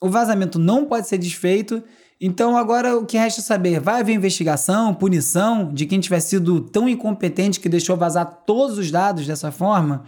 o 0.00 0.08
vazamento 0.08 0.58
não 0.58 0.84
pode 0.84 1.08
ser 1.08 1.18
desfeito, 1.18 1.82
então 2.20 2.56
agora 2.56 2.96
o 2.96 3.06
que 3.06 3.16
resta 3.16 3.42
saber? 3.42 3.80
Vai 3.80 4.00
haver 4.00 4.14
investigação, 4.14 4.94
punição 4.94 5.72
de 5.72 5.86
quem 5.86 6.00
tiver 6.00 6.20
sido 6.20 6.60
tão 6.60 6.88
incompetente 6.88 7.60
que 7.60 7.68
deixou 7.68 7.96
vazar 7.96 8.24
todos 8.46 8.78
os 8.78 8.90
dados 8.90 9.26
dessa 9.26 9.52
forma? 9.52 10.04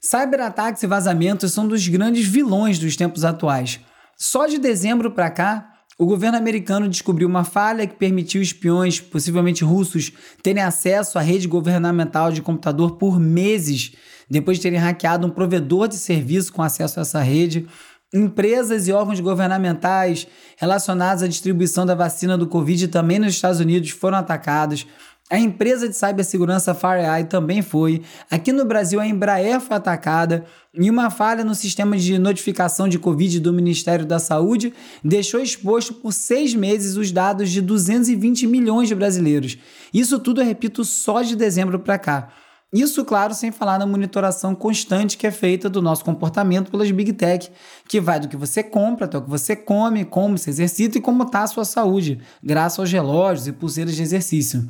Cyberataques 0.00 0.82
e 0.82 0.86
vazamentos 0.86 1.52
são 1.52 1.66
dos 1.66 1.86
grandes 1.88 2.26
vilões 2.26 2.78
dos 2.78 2.96
tempos 2.96 3.24
atuais. 3.24 3.80
Só 4.20 4.46
de 4.46 4.58
dezembro 4.58 5.12
para 5.12 5.30
cá, 5.30 5.74
o 5.96 6.04
governo 6.04 6.36
americano 6.36 6.88
descobriu 6.88 7.28
uma 7.28 7.44
falha 7.44 7.86
que 7.86 7.94
permitiu 7.94 8.42
espiões, 8.42 9.00
possivelmente 9.00 9.62
russos, 9.62 10.10
terem 10.42 10.60
acesso 10.60 11.20
à 11.20 11.22
rede 11.22 11.46
governamental 11.46 12.32
de 12.32 12.42
computador 12.42 12.96
por 12.96 13.20
meses, 13.20 13.92
depois 14.28 14.56
de 14.56 14.64
terem 14.64 14.80
hackeado 14.80 15.24
um 15.24 15.30
provedor 15.30 15.86
de 15.86 15.94
serviço 15.94 16.52
com 16.52 16.62
acesso 16.62 16.98
a 16.98 17.02
essa 17.02 17.20
rede. 17.20 17.68
Empresas 18.12 18.88
e 18.88 18.92
órgãos 18.92 19.20
governamentais 19.20 20.26
relacionados 20.56 21.22
à 21.22 21.28
distribuição 21.28 21.86
da 21.86 21.94
vacina 21.94 22.36
do 22.36 22.48
Covid 22.48 22.88
também 22.88 23.20
nos 23.20 23.34
Estados 23.34 23.60
Unidos 23.60 23.90
foram 23.90 24.18
atacados. 24.18 24.84
A 25.30 25.38
empresa 25.38 25.86
de 25.86 25.94
cibersegurança 25.94 26.74
FireEye 26.74 27.24
também 27.24 27.60
foi. 27.60 28.02
Aqui 28.30 28.50
no 28.50 28.64
Brasil, 28.64 28.98
a 28.98 29.06
Embraer 29.06 29.60
foi 29.60 29.76
atacada 29.76 30.46
e 30.72 30.88
uma 30.88 31.10
falha 31.10 31.44
no 31.44 31.54
sistema 31.54 31.98
de 31.98 32.18
notificação 32.18 32.88
de 32.88 32.98
Covid 32.98 33.38
do 33.38 33.52
Ministério 33.52 34.06
da 34.06 34.18
Saúde 34.18 34.72
deixou 35.04 35.40
exposto 35.40 35.92
por 35.92 36.14
seis 36.14 36.54
meses 36.54 36.96
os 36.96 37.12
dados 37.12 37.50
de 37.50 37.60
220 37.60 38.46
milhões 38.46 38.88
de 38.88 38.94
brasileiros. 38.94 39.58
Isso 39.92 40.18
tudo, 40.18 40.40
eu 40.40 40.46
repito, 40.46 40.82
só 40.82 41.20
de 41.20 41.36
dezembro 41.36 41.78
para 41.78 41.98
cá. 41.98 42.28
Isso, 42.72 43.04
claro, 43.04 43.34
sem 43.34 43.50
falar 43.50 43.78
na 43.78 43.86
monitoração 43.86 44.54
constante 44.54 45.18
que 45.18 45.26
é 45.26 45.30
feita 45.30 45.68
do 45.68 45.82
nosso 45.82 46.04
comportamento 46.04 46.70
pelas 46.70 46.90
Big 46.90 47.12
Tech, 47.12 47.50
que 47.86 48.00
vai 48.00 48.18
do 48.18 48.28
que 48.28 48.36
você 48.36 48.62
compra 48.62 49.04
até 49.04 49.18
o 49.18 49.22
que 49.22 49.30
você 49.30 49.54
come, 49.54 50.06
como 50.06 50.38
se 50.38 50.48
exercita 50.48 50.96
e 50.96 51.00
como 51.02 51.22
está 51.24 51.42
a 51.42 51.46
sua 51.46 51.64
saúde, 51.66 52.18
graças 52.42 52.78
aos 52.78 52.92
relógios 52.92 53.46
e 53.46 53.52
pulseiras 53.52 53.94
de 53.94 54.02
exercício. 54.02 54.68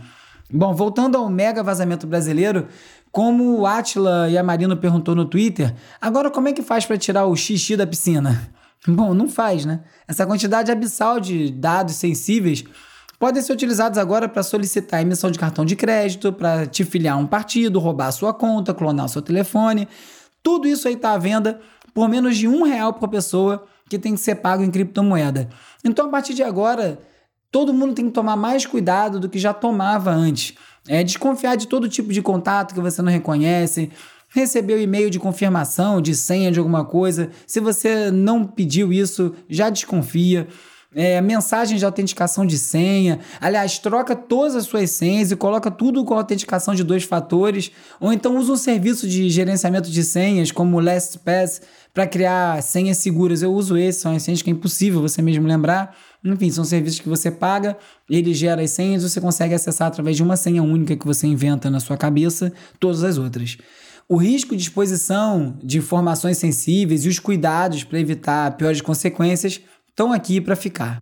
Bom, 0.50 0.75
voltando 0.75 1.19
ao 1.19 1.28
mega 1.28 1.62
vazamento 1.62 2.07
brasileiro, 2.07 2.69
como 3.12 3.59
o 3.59 3.67
Atila 3.67 4.31
e 4.31 4.38
a 4.38 4.43
Marino 4.43 4.76
perguntou 4.76 5.14
no 5.14 5.26
Twitter, 5.26 5.75
agora 6.00 6.31
como 6.31 6.49
é 6.49 6.52
que 6.52 6.62
faz 6.62 6.87
para 6.87 6.97
tirar 6.97 7.26
o 7.26 7.37
xixi 7.37 7.76
da 7.76 7.87
piscina? 7.87 8.50
Bom, 8.88 9.12
não 9.12 9.28
faz, 9.28 9.67
né? 9.67 9.81
Essa 10.07 10.26
quantidade 10.26 10.73
abissal 10.73 11.21
de 11.21 11.50
dados 11.50 11.97
sensíveis 11.97 12.64
podem 13.19 13.43
ser 13.43 13.52
utilizados 13.52 13.99
agora 13.99 14.26
para 14.26 14.43
solicitar 14.43 15.02
emissão 15.02 15.31
de 15.31 15.38
cartão 15.38 15.67
de 15.67 15.76
crédito, 15.76 16.33
para 16.33 16.67
te 16.67 16.83
filiar 16.83 17.17
a 17.17 17.19
um 17.19 17.26
partido, 17.26 17.78
roubar 17.78 18.11
sua 18.12 18.33
conta, 18.33 18.73
clonar 18.73 19.09
seu 19.09 19.21
telefone. 19.21 19.87
Tudo 20.43 20.67
isso 20.67 20.88
aí 20.88 20.95
está 20.95 21.12
à 21.12 21.19
venda 21.19 21.61
por 21.93 22.09
menos 22.09 22.38
de 22.38 22.49
um 22.49 22.62
real 22.62 22.95
por 22.95 23.09
pessoa 23.09 23.67
que 23.88 23.99
tem 23.99 24.14
que 24.14 24.21
ser 24.21 24.37
pago 24.37 24.62
em 24.62 24.71
criptomoeda. 24.71 25.49
Então, 25.85 26.07
a 26.07 26.09
partir 26.09 26.33
de 26.33 26.43
agora, 26.43 26.99
todo 27.50 27.73
mundo 27.73 27.95
tem 27.95 28.07
que 28.07 28.12
tomar 28.12 28.37
mais 28.37 28.67
cuidado 28.67 29.19
do 29.19 29.28
que 29.28 29.38
já 29.38 29.52
tomava 29.52 30.11
antes. 30.11 30.55
É 30.87 31.02
desconfiar 31.02 31.57
de 31.57 31.67
todo 31.67 31.88
tipo 31.88 32.12
de 32.12 32.23
contato 32.23 32.75
que 32.75 32.81
você 32.81 33.02
não 33.02 33.12
reconhece, 33.12 33.90
receber 34.31 34.75
o 34.75 34.81
e-mail 34.81 35.11
de 35.11 35.19
confirmação, 35.19 36.00
de 36.00 36.14
senha 36.14 36.50
de 36.50 36.59
alguma 36.59 36.85
coisa. 36.85 37.31
Se 37.47 37.61
você 37.61 38.11
não 38.11 38.45
pediu 38.45 38.93
isso, 38.93 39.35
já 39.49 39.71
desconfia. 39.71 40.49
É, 40.95 41.21
mensagens 41.21 41.78
de 41.78 41.85
autenticação 41.85 42.47
de 42.47 42.59
senha. 42.59 43.21
Aliás, 43.38 43.78
troca 43.78 44.16
todas 44.16 44.57
as 44.57 44.64
suas 44.64 44.90
senhas 44.90 45.30
e 45.30 45.37
coloca 45.37 45.71
tudo 45.71 46.02
com 46.02 46.14
autenticação 46.14 46.75
de 46.75 46.83
dois 46.83 47.04
fatores. 47.04 47.71
Ou 48.00 48.11
então 48.11 48.38
usa 48.38 48.52
um 48.52 48.57
serviço 48.57 49.07
de 49.07 49.28
gerenciamento 49.28 49.90
de 49.90 50.02
senhas, 50.02 50.50
como 50.50 50.78
o 50.78 50.80
LastPass, 50.80 51.61
para 51.92 52.07
criar 52.07 52.62
senhas 52.62 52.97
seguras. 52.97 53.42
Eu 53.42 53.52
uso 53.52 53.76
esse, 53.76 54.00
são 54.00 54.16
as 54.16 54.23
senhas 54.23 54.40
que 54.40 54.49
é 54.49 54.52
impossível 54.52 55.02
você 55.02 55.21
mesmo 55.21 55.47
lembrar. 55.47 55.95
Enfim, 56.25 56.50
são 56.50 56.64
serviços 56.64 57.00
que 57.00 57.09
você 57.09 57.30
paga, 57.30 57.76
ele 58.09 58.33
gera 58.33 58.62
as 58.62 58.71
senhas, 58.71 59.02
você 59.02 59.21
consegue 59.21 59.54
acessar 59.54 59.88
através 59.88 60.16
de 60.16 60.23
uma 60.23 60.37
senha 60.37 60.62
única 60.62 60.97
que 60.97 61.07
você 61.07 61.26
inventa 61.26 61.71
na 61.71 61.80
sua 61.80 61.99
cabeça 61.99 62.50
todas 62.80 63.04
as 63.04 63.18
outras. 63.18 63.59
O 64.09 64.16
risco 64.16 64.57
de 64.57 64.62
exposição 64.62 65.59
de 65.62 65.76
informações 65.76 66.38
sensíveis 66.38 67.04
e 67.04 67.09
os 67.09 67.18
cuidados 67.18 67.85
para 67.85 68.00
evitar 68.00 68.57
piores 68.57 68.80
consequências 68.80 69.61
estão 69.99 70.12
aqui 70.12 70.40
para 70.40 70.55
ficar. 70.55 70.99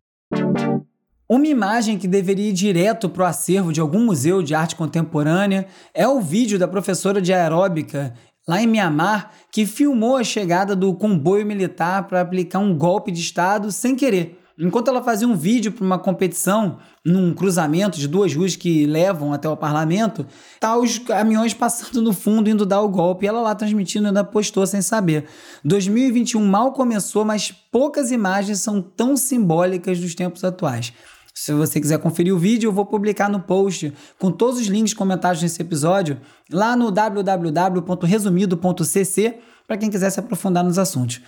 Uma 1.28 1.46
imagem 1.46 1.98
que 1.98 2.08
deveria 2.08 2.48
ir 2.48 2.54
direto 2.54 3.10
para 3.10 3.24
o 3.24 3.26
acervo 3.26 3.70
de 3.70 3.78
algum 3.78 4.02
museu 4.02 4.42
de 4.42 4.54
arte 4.54 4.74
contemporânea 4.74 5.66
é 5.92 6.08
o 6.08 6.18
vídeo 6.18 6.58
da 6.58 6.66
professora 6.66 7.20
de 7.20 7.30
aeróbica 7.30 8.14
lá 8.48 8.62
em 8.62 8.66
Mianmar 8.66 9.32
que 9.52 9.66
filmou 9.66 10.16
a 10.16 10.24
chegada 10.24 10.74
do 10.74 10.94
comboio 10.94 11.44
militar 11.44 12.06
para 12.06 12.22
aplicar 12.22 12.60
um 12.60 12.74
golpe 12.74 13.12
de 13.12 13.20
Estado 13.20 13.70
sem 13.70 13.94
querer. 13.94 14.40
Enquanto 14.58 14.88
ela 14.88 15.02
fazia 15.02 15.28
um 15.28 15.36
vídeo 15.36 15.70
para 15.70 15.84
uma 15.84 15.98
competição 15.98 16.78
num 17.04 17.34
cruzamento 17.34 17.98
de 17.98 18.08
duas 18.08 18.34
ruas 18.34 18.56
que 18.56 18.86
levam 18.86 19.34
até 19.34 19.46
o 19.46 19.56
parlamento, 19.56 20.24
tá 20.58 20.78
os 20.78 20.98
caminhões 20.98 21.52
passando 21.52 22.00
no 22.00 22.14
fundo 22.14 22.48
indo 22.48 22.64
dar 22.64 22.80
o 22.80 22.88
golpe. 22.88 23.26
E 23.26 23.28
ela 23.28 23.42
lá 23.42 23.54
transmitindo 23.54 24.06
ainda 24.06 24.24
postou 24.24 24.66
sem 24.66 24.80
saber. 24.80 25.26
2021 25.62 26.42
mal 26.42 26.72
começou, 26.72 27.22
mas 27.22 27.52
poucas 27.52 28.10
imagens 28.10 28.60
são 28.60 28.80
tão 28.80 29.14
simbólicas 29.14 30.00
dos 30.00 30.14
tempos 30.14 30.42
atuais. 30.42 30.90
Se 31.34 31.52
você 31.52 31.78
quiser 31.78 31.98
conferir 31.98 32.34
o 32.34 32.38
vídeo, 32.38 32.68
eu 32.68 32.72
vou 32.72 32.86
publicar 32.86 33.28
no 33.28 33.40
post 33.40 33.92
com 34.18 34.30
todos 34.30 34.58
os 34.58 34.68
links 34.68 34.94
comentados 34.94 35.42
nesse 35.42 35.60
episódio 35.60 36.18
lá 36.50 36.74
no 36.74 36.90
www.resumido.cc 36.90 39.34
para 39.66 39.76
quem 39.76 39.90
quiser 39.90 40.08
se 40.08 40.18
aprofundar 40.18 40.64
nos 40.64 40.78
assuntos. 40.78 41.20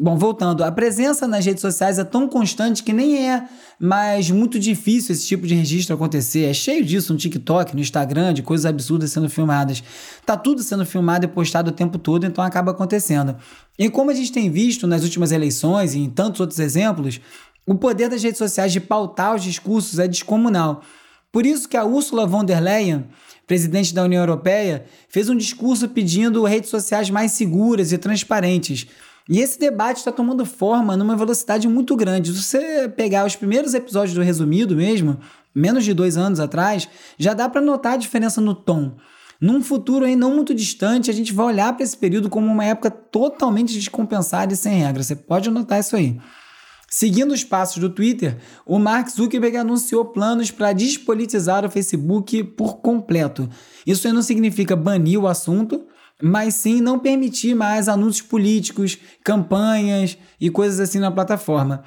Bom, 0.00 0.16
voltando, 0.16 0.62
a 0.62 0.70
presença 0.70 1.26
nas 1.26 1.44
redes 1.44 1.60
sociais 1.60 1.98
é 1.98 2.04
tão 2.04 2.28
constante 2.28 2.84
que 2.84 2.92
nem 2.92 3.28
é 3.28 3.48
mais 3.80 4.30
muito 4.30 4.56
difícil 4.56 5.12
esse 5.12 5.26
tipo 5.26 5.44
de 5.44 5.56
registro 5.56 5.92
acontecer. 5.92 6.44
É 6.44 6.54
cheio 6.54 6.84
disso 6.84 7.12
no 7.12 7.18
TikTok, 7.18 7.74
no 7.74 7.80
Instagram, 7.80 8.32
de 8.32 8.40
coisas 8.40 8.64
absurdas 8.64 9.10
sendo 9.10 9.28
filmadas. 9.28 9.82
Tá 10.24 10.36
tudo 10.36 10.62
sendo 10.62 10.86
filmado 10.86 11.24
e 11.24 11.28
postado 11.28 11.70
o 11.70 11.72
tempo 11.72 11.98
todo, 11.98 12.24
então 12.24 12.44
acaba 12.44 12.70
acontecendo. 12.70 13.34
E 13.76 13.90
como 13.90 14.12
a 14.12 14.14
gente 14.14 14.30
tem 14.30 14.48
visto 14.48 14.86
nas 14.86 15.02
últimas 15.02 15.32
eleições 15.32 15.94
e 15.94 15.98
em 15.98 16.08
tantos 16.08 16.40
outros 16.40 16.60
exemplos, 16.60 17.20
o 17.66 17.74
poder 17.74 18.08
das 18.08 18.22
redes 18.22 18.38
sociais 18.38 18.72
de 18.72 18.78
pautar 18.78 19.34
os 19.34 19.42
discursos 19.42 19.98
é 19.98 20.06
descomunal. 20.06 20.80
Por 21.32 21.44
isso 21.44 21.68
que 21.68 21.76
a 21.76 21.84
Ursula 21.84 22.24
von 22.24 22.44
der 22.44 22.60
Leyen, 22.60 23.04
presidente 23.48 23.92
da 23.92 24.04
União 24.04 24.22
Europeia, 24.22 24.84
fez 25.08 25.28
um 25.28 25.36
discurso 25.36 25.88
pedindo 25.88 26.44
redes 26.44 26.70
sociais 26.70 27.10
mais 27.10 27.32
seguras 27.32 27.90
e 27.90 27.98
transparentes 27.98 28.86
e 29.28 29.40
esse 29.40 29.58
debate 29.58 29.98
está 29.98 30.10
tomando 30.10 30.46
forma 30.46 30.96
numa 30.96 31.16
velocidade 31.16 31.68
muito 31.68 31.94
grande. 31.94 32.32
Se 32.32 32.42
você 32.42 32.88
pegar 32.88 33.26
os 33.26 33.36
primeiros 33.36 33.74
episódios 33.74 34.14
do 34.14 34.22
Resumido 34.22 34.74
mesmo, 34.74 35.18
menos 35.54 35.84
de 35.84 35.92
dois 35.92 36.16
anos 36.16 36.40
atrás, 36.40 36.88
já 37.18 37.34
dá 37.34 37.48
para 37.48 37.60
notar 37.60 37.94
a 37.94 37.98
diferença 37.98 38.40
no 38.40 38.54
tom. 38.54 38.96
Num 39.40 39.62
futuro 39.62 40.04
aí 40.04 40.16
não 40.16 40.34
muito 40.34 40.54
distante, 40.54 41.10
a 41.10 41.14
gente 41.14 41.32
vai 41.32 41.46
olhar 41.46 41.72
para 41.74 41.84
esse 41.84 41.96
período 41.96 42.28
como 42.28 42.46
uma 42.46 42.64
época 42.64 42.90
totalmente 42.90 43.74
descompensada 43.74 44.52
e 44.52 44.56
sem 44.56 44.78
regra. 44.78 45.02
Você 45.02 45.14
pode 45.14 45.50
notar 45.50 45.78
isso 45.78 45.94
aí. 45.94 46.18
Seguindo 46.90 47.32
os 47.32 47.44
passos 47.44 47.78
do 47.78 47.90
Twitter, 47.90 48.38
o 48.64 48.78
Mark 48.78 49.08
Zuckerberg 49.10 49.58
anunciou 49.58 50.06
planos 50.06 50.50
para 50.50 50.72
despolitizar 50.72 51.64
o 51.64 51.70
Facebook 51.70 52.42
por 52.42 52.78
completo. 52.78 53.48
Isso 53.86 54.10
não 54.10 54.22
significa 54.22 54.74
banir 54.74 55.20
o 55.20 55.28
assunto, 55.28 55.86
mas 56.22 56.54
sim 56.54 56.80
não 56.80 56.98
permitir 56.98 57.54
mais 57.54 57.88
anúncios 57.88 58.26
políticos, 58.26 58.98
campanhas 59.24 60.18
e 60.40 60.50
coisas 60.50 60.80
assim 60.80 60.98
na 60.98 61.10
plataforma. 61.10 61.84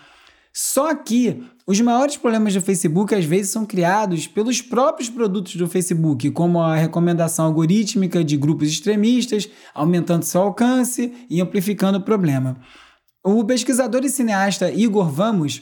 Só 0.54 0.94
que 0.94 1.44
Os 1.72 1.80
maiores 1.80 2.18
problemas 2.18 2.54
do 2.54 2.60
Facebook 2.60 3.16
às 3.16 3.24
vezes 3.24 3.50
são 3.50 3.66
criados 3.66 4.28
pelos 4.28 4.62
próprios 4.62 5.10
produtos 5.10 5.56
do 5.56 5.70
Facebook, 5.70 6.30
como 6.32 6.60
a 6.60 6.76
recomendação 6.76 7.46
algorítmica 7.46 8.24
de 8.26 8.36
grupos 8.36 8.68
extremistas, 8.68 9.48
aumentando 9.74 10.24
seu 10.24 10.42
alcance 10.42 11.14
e 11.30 11.40
amplificando 11.40 12.00
o 12.00 12.04
problema. 12.04 12.58
O 13.24 13.42
pesquisador 13.46 14.04
e 14.04 14.10
cineasta 14.10 14.70
Igor 14.70 15.10
Vamos 15.10 15.62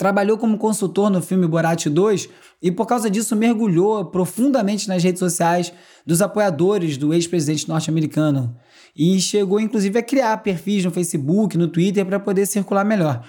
trabalhou 0.00 0.38
como 0.38 0.56
consultor 0.56 1.10
no 1.10 1.20
filme 1.20 1.46
Borat 1.46 1.84
2 1.84 2.26
e, 2.62 2.72
por 2.72 2.86
causa 2.86 3.10
disso, 3.10 3.36
mergulhou 3.36 4.02
profundamente 4.06 4.88
nas 4.88 5.04
redes 5.04 5.18
sociais 5.18 5.74
dos 6.06 6.22
apoiadores 6.22 6.96
do 6.96 7.12
ex-presidente 7.12 7.68
norte-americano. 7.68 8.56
E 8.96 9.20
chegou, 9.20 9.60
inclusive, 9.60 9.98
a 9.98 10.02
criar 10.02 10.38
perfis 10.38 10.86
no 10.86 10.90
Facebook, 10.90 11.58
no 11.58 11.68
Twitter, 11.68 12.06
para 12.06 12.18
poder 12.18 12.46
circular 12.46 12.82
melhor. 12.82 13.22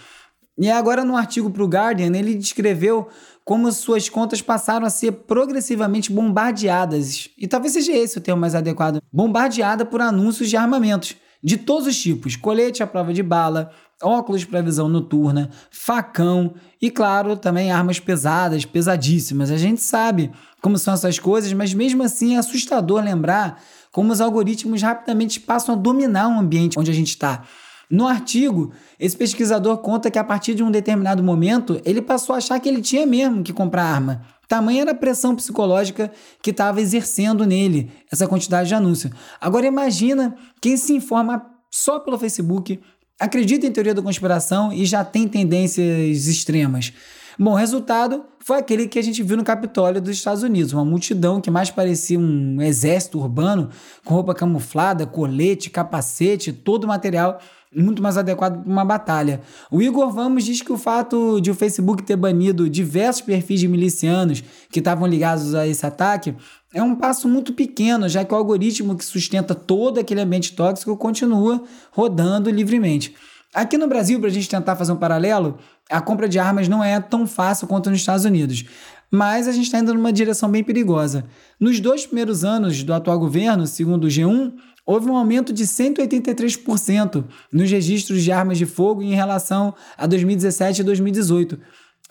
E 0.58 0.72
agora, 0.72 1.04
no 1.04 1.18
artigo 1.18 1.50
para 1.50 1.62
o 1.62 1.68
Guardian, 1.68 2.16
ele 2.16 2.36
descreveu 2.36 3.10
como 3.44 3.70
suas 3.74 4.08
contas 4.08 4.42
passaram 4.42 4.88
a 4.88 4.90
ser 4.90 5.12
progressivamente 5.12 6.10
bombardeadas, 6.10 7.28
e 7.38 7.50
talvez 7.50 7.74
seja 7.74 7.92
esse 7.92 8.18
o 8.18 8.22
termo 8.22 8.40
mais 8.40 8.56
adequado, 8.56 9.02
bombardeada 9.12 9.84
por 9.84 10.00
anúncios 10.00 10.50
de 10.50 10.56
armamentos 10.56 11.18
de 11.44 11.58
todos 11.58 11.86
os 11.88 12.02
tipos: 12.02 12.38
colete 12.38 12.82
à 12.82 12.88
prova 12.88 13.14
de 13.14 13.24
bala, 13.24 13.72
óculos 14.02 14.44
para 14.44 14.62
visão 14.62 14.88
noturna, 14.88 15.50
facão 15.70 16.54
e, 16.82 16.90
claro, 16.90 17.36
também 17.36 17.72
armas 17.72 18.00
pesadas, 18.00 18.66
pesadíssimas. 18.66 19.52
A 19.52 19.58
gente 19.58 19.82
sabe 19.82 20.32
como 20.62 20.78
são 20.78 20.94
essas 20.94 21.20
coisas, 21.20 21.52
mas 21.54 21.74
mesmo 21.74 22.04
assim 22.04 22.36
é 22.36 22.38
assustador 22.38 23.04
lembrar 23.04 23.62
como 23.92 24.12
os 24.12 24.22
algoritmos 24.22 24.82
rapidamente 24.82 25.40
passam 25.40 25.76
a 25.76 25.78
dominar 25.78 26.28
o 26.30 26.40
ambiente 26.40 26.80
onde 26.80 26.92
a 26.92 26.94
gente 26.94 27.10
está. 27.10 27.44
No 27.90 28.08
artigo, 28.08 28.72
esse 28.98 29.18
pesquisador 29.18 29.80
conta 29.80 30.10
que 30.10 30.18
a 30.18 30.24
partir 30.24 30.56
de 30.56 30.64
um 30.64 30.72
determinado 30.72 31.22
momento 31.22 31.82
ele 31.84 32.02
passou 32.02 32.34
a 32.34 32.38
achar 32.38 32.58
que 32.60 32.70
ele 32.70 32.82
tinha 32.82 33.06
mesmo 33.06 33.44
que 33.44 33.52
comprar 33.52 33.84
arma. 33.84 34.22
Tamanha 34.48 34.82
era 34.82 34.92
a 34.92 34.96
pressão 34.96 35.36
psicológica 35.36 36.12
que 36.42 36.52
estava 36.52 36.80
exercendo 36.80 37.46
nele 37.46 37.92
essa 38.10 38.28
quantidade 38.28 38.70
de 38.70 38.76
anúncio. 38.76 39.12
Agora 39.42 39.66
imagina 39.66 40.36
quem 40.62 40.78
se 40.78 40.94
informa 40.94 41.46
só 41.70 42.00
pelo 42.00 42.18
Facebook, 42.18 42.80
acredita 43.22 43.68
em 43.68 43.72
teoria 43.72 43.94
da 43.94 44.02
conspiração 44.02 44.74
e 44.74 44.84
já 44.84 45.06
tem 45.06 45.28
tendências 45.28 46.26
extremas. 46.26 46.92
Bom, 47.38 47.54
resultado 47.54 48.26
foi 48.40 48.58
aquele 48.58 48.88
que 48.88 48.98
a 48.98 49.02
gente 49.02 49.22
viu 49.22 49.38
no 49.38 49.44
Capitólio 49.44 50.02
dos 50.02 50.18
Estados 50.18 50.42
Unidos, 50.42 50.74
uma 50.74 50.84
multidão 50.84 51.40
que 51.40 51.52
mais 51.52 51.70
parecia 51.70 52.20
um 52.20 52.60
exército 52.62 53.20
urbano, 53.20 53.70
com 54.04 54.16
roupa 54.16 54.34
camuflada, 54.34 55.06
colete, 55.06 55.70
capacete, 55.70 56.52
todo 56.52 56.86
o 56.86 56.88
material 56.88 57.40
muito 57.74 58.02
mais 58.02 58.18
adequado 58.18 58.62
para 58.62 58.70
uma 58.70 58.84
batalha. 58.84 59.42
O 59.72 59.82
Igor 59.82 60.12
Vamos 60.12 60.44
diz 60.44 60.62
que 60.62 60.74
o 60.74 60.78
fato 60.78 61.40
de 61.40 61.50
o 61.52 61.56
Facebook 61.56 62.04
ter 62.04 62.18
banido 62.18 62.70
diversos 62.70 63.22
perfis 63.22 63.62
de 63.62 63.68
milicianos 63.68 64.44
que 64.70 64.80
estavam 64.80 65.08
ligados 65.08 65.56
a 65.56 65.66
esse 65.66 65.86
ataque 65.86 66.36
é 66.74 66.82
um 66.82 66.96
passo 66.96 67.28
muito 67.28 67.54
pequeno, 67.54 68.08
já 68.08 68.24
que 68.24 68.34
o 68.34 68.38
algoritmo 68.38 68.96
que 68.96 69.04
sustenta 69.04 69.54
todo 69.54 70.00
aquele 70.00 70.22
ambiente 70.22 70.54
tóxico 70.54 70.96
continua 70.96 71.64
rodando 71.92 72.50
livremente. 72.50 73.14
Aqui 73.54 73.78
no 73.78 73.88
Brasil, 73.88 74.18
para 74.20 74.30
a 74.30 74.32
gente 74.32 74.48
tentar 74.48 74.78
fazer 74.78 74.94
um 74.94 74.98
paralelo, 74.98 75.58
a 75.90 76.00
compra 76.00 76.30
de 76.30 76.40
armas 76.40 76.70
não 76.70 76.82
é 76.82 77.00
tão 77.02 77.28
fácil 77.28 77.68
quanto 77.68 77.90
nos 77.90 78.00
Estados 78.00 78.24
Unidos. 78.24 78.64
Mas 79.12 79.46
a 79.46 79.52
gente 79.52 79.66
está 79.66 79.80
indo 79.80 79.94
numa 79.94 80.14
direção 80.14 80.50
bem 80.50 80.64
perigosa. 80.64 81.26
Nos 81.60 81.82
dois 81.82 82.06
primeiros 82.06 82.46
anos 82.46 82.82
do 82.82 82.94
atual 82.94 83.20
governo, 83.20 83.68
segundo 83.68 84.06
o 84.06 84.08
G1, 84.08 84.54
houve 84.86 85.10
um 85.10 85.18
aumento 85.18 85.52
de 85.52 85.66
183% 85.66 87.26
nos 87.52 87.70
registros 87.70 88.24
de 88.24 88.32
armas 88.32 88.58
de 88.58 88.66
fogo 88.66 89.02
em 89.02 89.14
relação 89.14 89.74
a 89.98 90.08
2017 90.08 90.80
e 90.80 90.84
2018. 90.86 91.60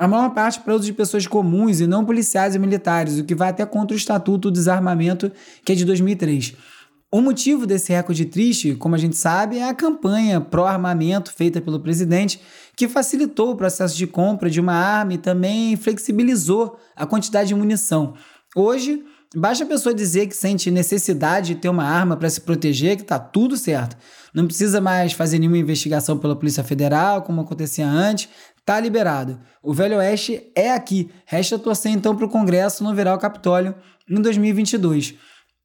A 0.01 0.09
maior 0.09 0.31
parte 0.31 0.61
para 0.61 0.75
uso 0.75 0.87
de 0.87 0.95
pessoas 0.95 1.27
comuns 1.27 1.79
e 1.79 1.87
não 1.87 2.07
policiais 2.07 2.55
e 2.55 2.59
militares, 2.59 3.19
o 3.19 3.25
que 3.25 3.35
vai 3.35 3.51
até 3.51 3.67
contra 3.67 3.95
o 3.95 3.99
Estatuto 3.99 4.49
do 4.49 4.51
Desarmamento, 4.51 5.31
que 5.63 5.73
é 5.73 5.75
de 5.75 5.85
2003. 5.85 6.57
O 7.13 7.21
motivo 7.21 7.67
desse 7.67 7.93
recorde 7.93 8.25
triste, 8.25 8.75
como 8.77 8.95
a 8.95 8.99
gente 8.99 9.15
sabe, 9.15 9.59
é 9.59 9.69
a 9.69 9.75
campanha 9.75 10.41
pró-armamento 10.41 11.31
feita 11.31 11.61
pelo 11.61 11.79
presidente, 11.79 12.41
que 12.75 12.89
facilitou 12.89 13.51
o 13.51 13.57
processo 13.57 13.95
de 13.95 14.07
compra 14.07 14.49
de 14.49 14.59
uma 14.59 14.73
arma 14.73 15.13
e 15.13 15.19
também 15.19 15.77
flexibilizou 15.77 16.79
a 16.97 17.05
quantidade 17.05 17.49
de 17.49 17.55
munição. 17.55 18.15
Hoje, 18.57 19.05
basta 19.35 19.65
a 19.65 19.67
pessoa 19.67 19.95
dizer 19.95 20.27
que 20.27 20.37
sente 20.37 20.71
necessidade 20.71 21.55
de 21.55 21.61
ter 21.61 21.69
uma 21.69 21.85
arma 21.85 22.17
para 22.17 22.29
se 22.29 22.41
proteger, 22.41 22.97
que 22.97 23.03
está 23.03 23.19
tudo 23.19 23.57
certo. 23.57 23.97
Não 24.35 24.47
precisa 24.47 24.81
mais 24.81 25.13
fazer 25.13 25.39
nenhuma 25.39 25.59
investigação 25.59 26.19
pela 26.19 26.37
Polícia 26.37 26.65
Federal, 26.65 27.23
como 27.23 27.41
acontecia 27.41 27.87
antes, 27.87 28.29
tá 28.65 28.79
liberado. 28.79 29.41
O 29.63 29.73
Velho 29.73 29.97
Oeste 29.97 30.51
é 30.55 30.73
aqui. 30.73 31.11
Resta 31.27 31.59
torcer 31.59 31.93
então 31.93 32.15
para 32.15 32.27
o 32.27 32.31
Congresso 32.31 32.85
não 32.85 32.95
virar 32.95 33.15
o 33.15 33.19
Capitólio 33.19 33.75
em 34.09 34.21
2022. 34.21 35.15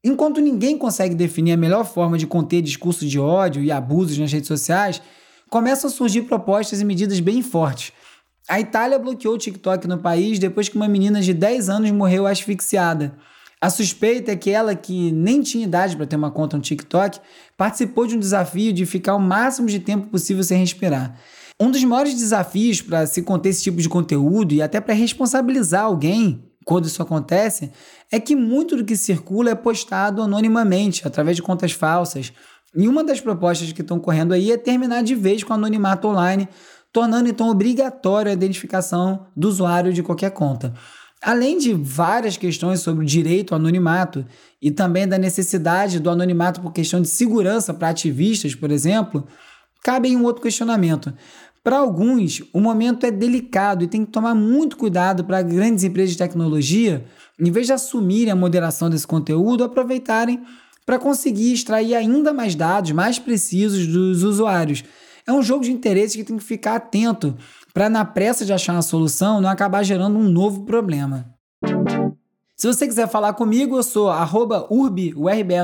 Enquanto 0.04 0.40
ninguém 0.40 0.78
consegue 0.78 1.14
definir 1.14 1.52
a 1.52 1.56
melhor 1.56 1.84
forma 1.84 2.16
de 2.16 2.26
conter 2.26 2.62
discurso 2.62 3.06
de 3.06 3.18
ódio 3.18 3.62
e 3.62 3.72
abusos 3.72 4.18
nas 4.18 4.32
redes 4.32 4.46
sociais, 4.46 5.02
começam 5.50 5.88
a 5.88 5.92
surgir 5.92 6.22
propostas 6.22 6.80
e 6.80 6.84
medidas 6.84 7.18
bem 7.20 7.42
fortes. 7.42 7.92
A 8.48 8.60
Itália 8.60 8.98
bloqueou 8.98 9.34
o 9.34 9.38
TikTok 9.38 9.88
no 9.88 9.98
país 9.98 10.38
depois 10.38 10.68
que 10.68 10.76
uma 10.76 10.86
menina 10.86 11.20
de 11.20 11.34
10 11.34 11.68
anos 11.68 11.90
morreu 11.90 12.26
asfixiada. 12.26 13.16
A 13.60 13.70
suspeita 13.70 14.32
é 14.32 14.36
que 14.36 14.50
ela, 14.50 14.74
que 14.74 15.10
nem 15.12 15.40
tinha 15.42 15.64
idade 15.64 15.96
para 15.96 16.06
ter 16.06 16.16
uma 16.16 16.30
conta 16.30 16.56
no 16.56 16.62
TikTok, 16.62 17.18
participou 17.56 18.06
de 18.06 18.14
um 18.14 18.20
desafio 18.20 18.72
de 18.72 18.84
ficar 18.84 19.14
o 19.14 19.20
máximo 19.20 19.66
de 19.66 19.80
tempo 19.80 20.08
possível 20.08 20.44
sem 20.44 20.58
respirar. 20.58 21.18
Um 21.58 21.70
dos 21.70 21.82
maiores 21.84 22.14
desafios 22.14 22.82
para 22.82 23.06
se 23.06 23.22
conter 23.22 23.48
esse 23.48 23.62
tipo 23.62 23.80
de 23.80 23.88
conteúdo 23.88 24.52
e 24.52 24.60
até 24.60 24.78
para 24.78 24.92
responsabilizar 24.92 25.84
alguém 25.84 26.44
quando 26.66 26.86
isso 26.86 27.00
acontece, 27.00 27.70
é 28.10 28.18
que 28.18 28.34
muito 28.34 28.76
do 28.76 28.84
que 28.84 28.96
circula 28.96 29.50
é 29.50 29.54
postado 29.54 30.20
anonimamente, 30.20 31.06
através 31.06 31.36
de 31.36 31.42
contas 31.42 31.70
falsas. 31.70 32.32
E 32.74 32.88
uma 32.88 33.04
das 33.04 33.20
propostas 33.20 33.72
que 33.72 33.82
estão 33.82 34.00
correndo 34.00 34.34
aí 34.34 34.50
é 34.50 34.56
terminar 34.56 35.04
de 35.04 35.14
vez 35.14 35.44
com 35.44 35.52
o 35.52 35.54
anonimato 35.54 36.08
online, 36.08 36.48
tornando 36.92 37.28
então 37.28 37.48
obrigatório 37.48 38.30
a 38.30 38.34
identificação 38.34 39.28
do 39.34 39.46
usuário 39.46 39.92
de 39.92 40.02
qualquer 40.02 40.32
conta. 40.32 40.74
Além 41.22 41.58
de 41.58 41.72
várias 41.72 42.36
questões 42.36 42.80
sobre 42.80 43.04
o 43.04 43.06
direito 43.06 43.54
ao 43.54 43.60
anonimato 43.60 44.24
e 44.60 44.70
também 44.70 45.08
da 45.08 45.18
necessidade 45.18 45.98
do 45.98 46.10
anonimato 46.10 46.60
por 46.60 46.72
questão 46.72 47.00
de 47.00 47.08
segurança 47.08 47.72
para 47.72 47.88
ativistas, 47.88 48.54
por 48.54 48.70
exemplo, 48.70 49.26
cabe 49.82 50.08
aí 50.08 50.16
um 50.16 50.24
outro 50.24 50.42
questionamento. 50.42 51.12
Para 51.64 51.78
alguns, 51.78 52.44
o 52.52 52.60
momento 52.60 53.04
é 53.06 53.10
delicado 53.10 53.82
e 53.82 53.88
tem 53.88 54.04
que 54.04 54.12
tomar 54.12 54.36
muito 54.36 54.76
cuidado 54.76 55.24
para 55.24 55.42
grandes 55.42 55.82
empresas 55.82 56.12
de 56.12 56.18
tecnologia, 56.18 57.04
em 57.40 57.50
vez 57.50 57.66
de 57.66 57.72
assumirem 57.72 58.30
a 58.30 58.36
moderação 58.36 58.88
desse 58.88 59.06
conteúdo, 59.06 59.64
aproveitarem 59.64 60.44
para 60.84 60.96
conseguir 60.96 61.52
extrair 61.52 61.96
ainda 61.96 62.32
mais 62.32 62.54
dados 62.54 62.92
mais 62.92 63.18
precisos 63.18 63.88
dos 63.88 64.22
usuários. 64.22 64.84
É 65.26 65.32
um 65.32 65.42
jogo 65.42 65.64
de 65.64 65.72
interesse 65.72 66.16
que 66.16 66.22
tem 66.22 66.36
que 66.36 66.44
ficar 66.44 66.76
atento 66.76 67.36
para, 67.76 67.90
na 67.90 68.06
pressa 68.06 68.42
de 68.42 68.54
achar 68.54 68.72
uma 68.72 68.80
solução, 68.80 69.38
não 69.38 69.50
acabar 69.50 69.82
gerando 69.82 70.18
um 70.18 70.22
novo 70.22 70.62
problema. 70.62 71.26
Se 72.56 72.66
você 72.66 72.86
quiser 72.86 73.06
falar 73.06 73.34
comigo, 73.34 73.76
eu 73.76 73.82
sou 73.82 74.08
urbi, 74.70 75.12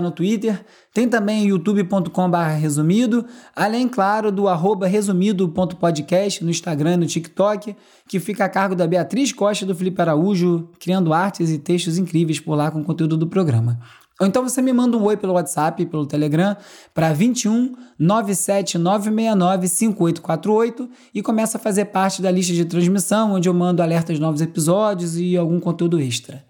no 0.02 0.10
Twitter, 0.10 0.62
tem 0.92 1.08
também 1.08 1.46
youtube.com.br 1.46 2.36
resumido, 2.60 3.24
além, 3.56 3.88
claro, 3.88 4.30
do 4.30 4.46
arroba 4.46 4.86
resumido.podcast 4.86 6.44
no 6.44 6.50
Instagram 6.50 6.92
e 6.92 6.96
no 6.98 7.06
TikTok, 7.06 7.74
que 8.06 8.20
fica 8.20 8.44
a 8.44 8.48
cargo 8.50 8.76
da 8.76 8.86
Beatriz 8.86 9.32
Costa 9.32 9.64
e 9.64 9.66
do 9.66 9.74
Felipe 9.74 10.02
Araújo, 10.02 10.68
criando 10.78 11.14
artes 11.14 11.48
e 11.48 11.56
textos 11.56 11.96
incríveis 11.96 12.38
por 12.38 12.54
lá 12.54 12.70
com 12.70 12.82
o 12.82 12.84
conteúdo 12.84 13.16
do 13.16 13.26
programa. 13.26 13.80
Ou 14.22 14.28
então 14.28 14.44
você 14.44 14.62
me 14.62 14.72
manda 14.72 14.96
um 14.96 15.02
oi 15.02 15.16
pelo 15.16 15.32
WhatsApp, 15.32 15.84
pelo 15.86 16.06
Telegram, 16.06 16.56
para 16.94 17.12
21 17.12 17.74
97 17.98 18.78
969 18.78 19.66
5848 19.66 20.88
e 21.12 21.20
começa 21.20 21.58
a 21.58 21.60
fazer 21.60 21.86
parte 21.86 22.22
da 22.22 22.30
lista 22.30 22.52
de 22.52 22.64
transmissão, 22.64 23.32
onde 23.32 23.48
eu 23.48 23.52
mando 23.52 23.82
alertas 23.82 24.14
de 24.14 24.22
novos 24.22 24.40
episódios 24.40 25.18
e 25.18 25.36
algum 25.36 25.58
conteúdo 25.58 26.00
extra. 26.00 26.44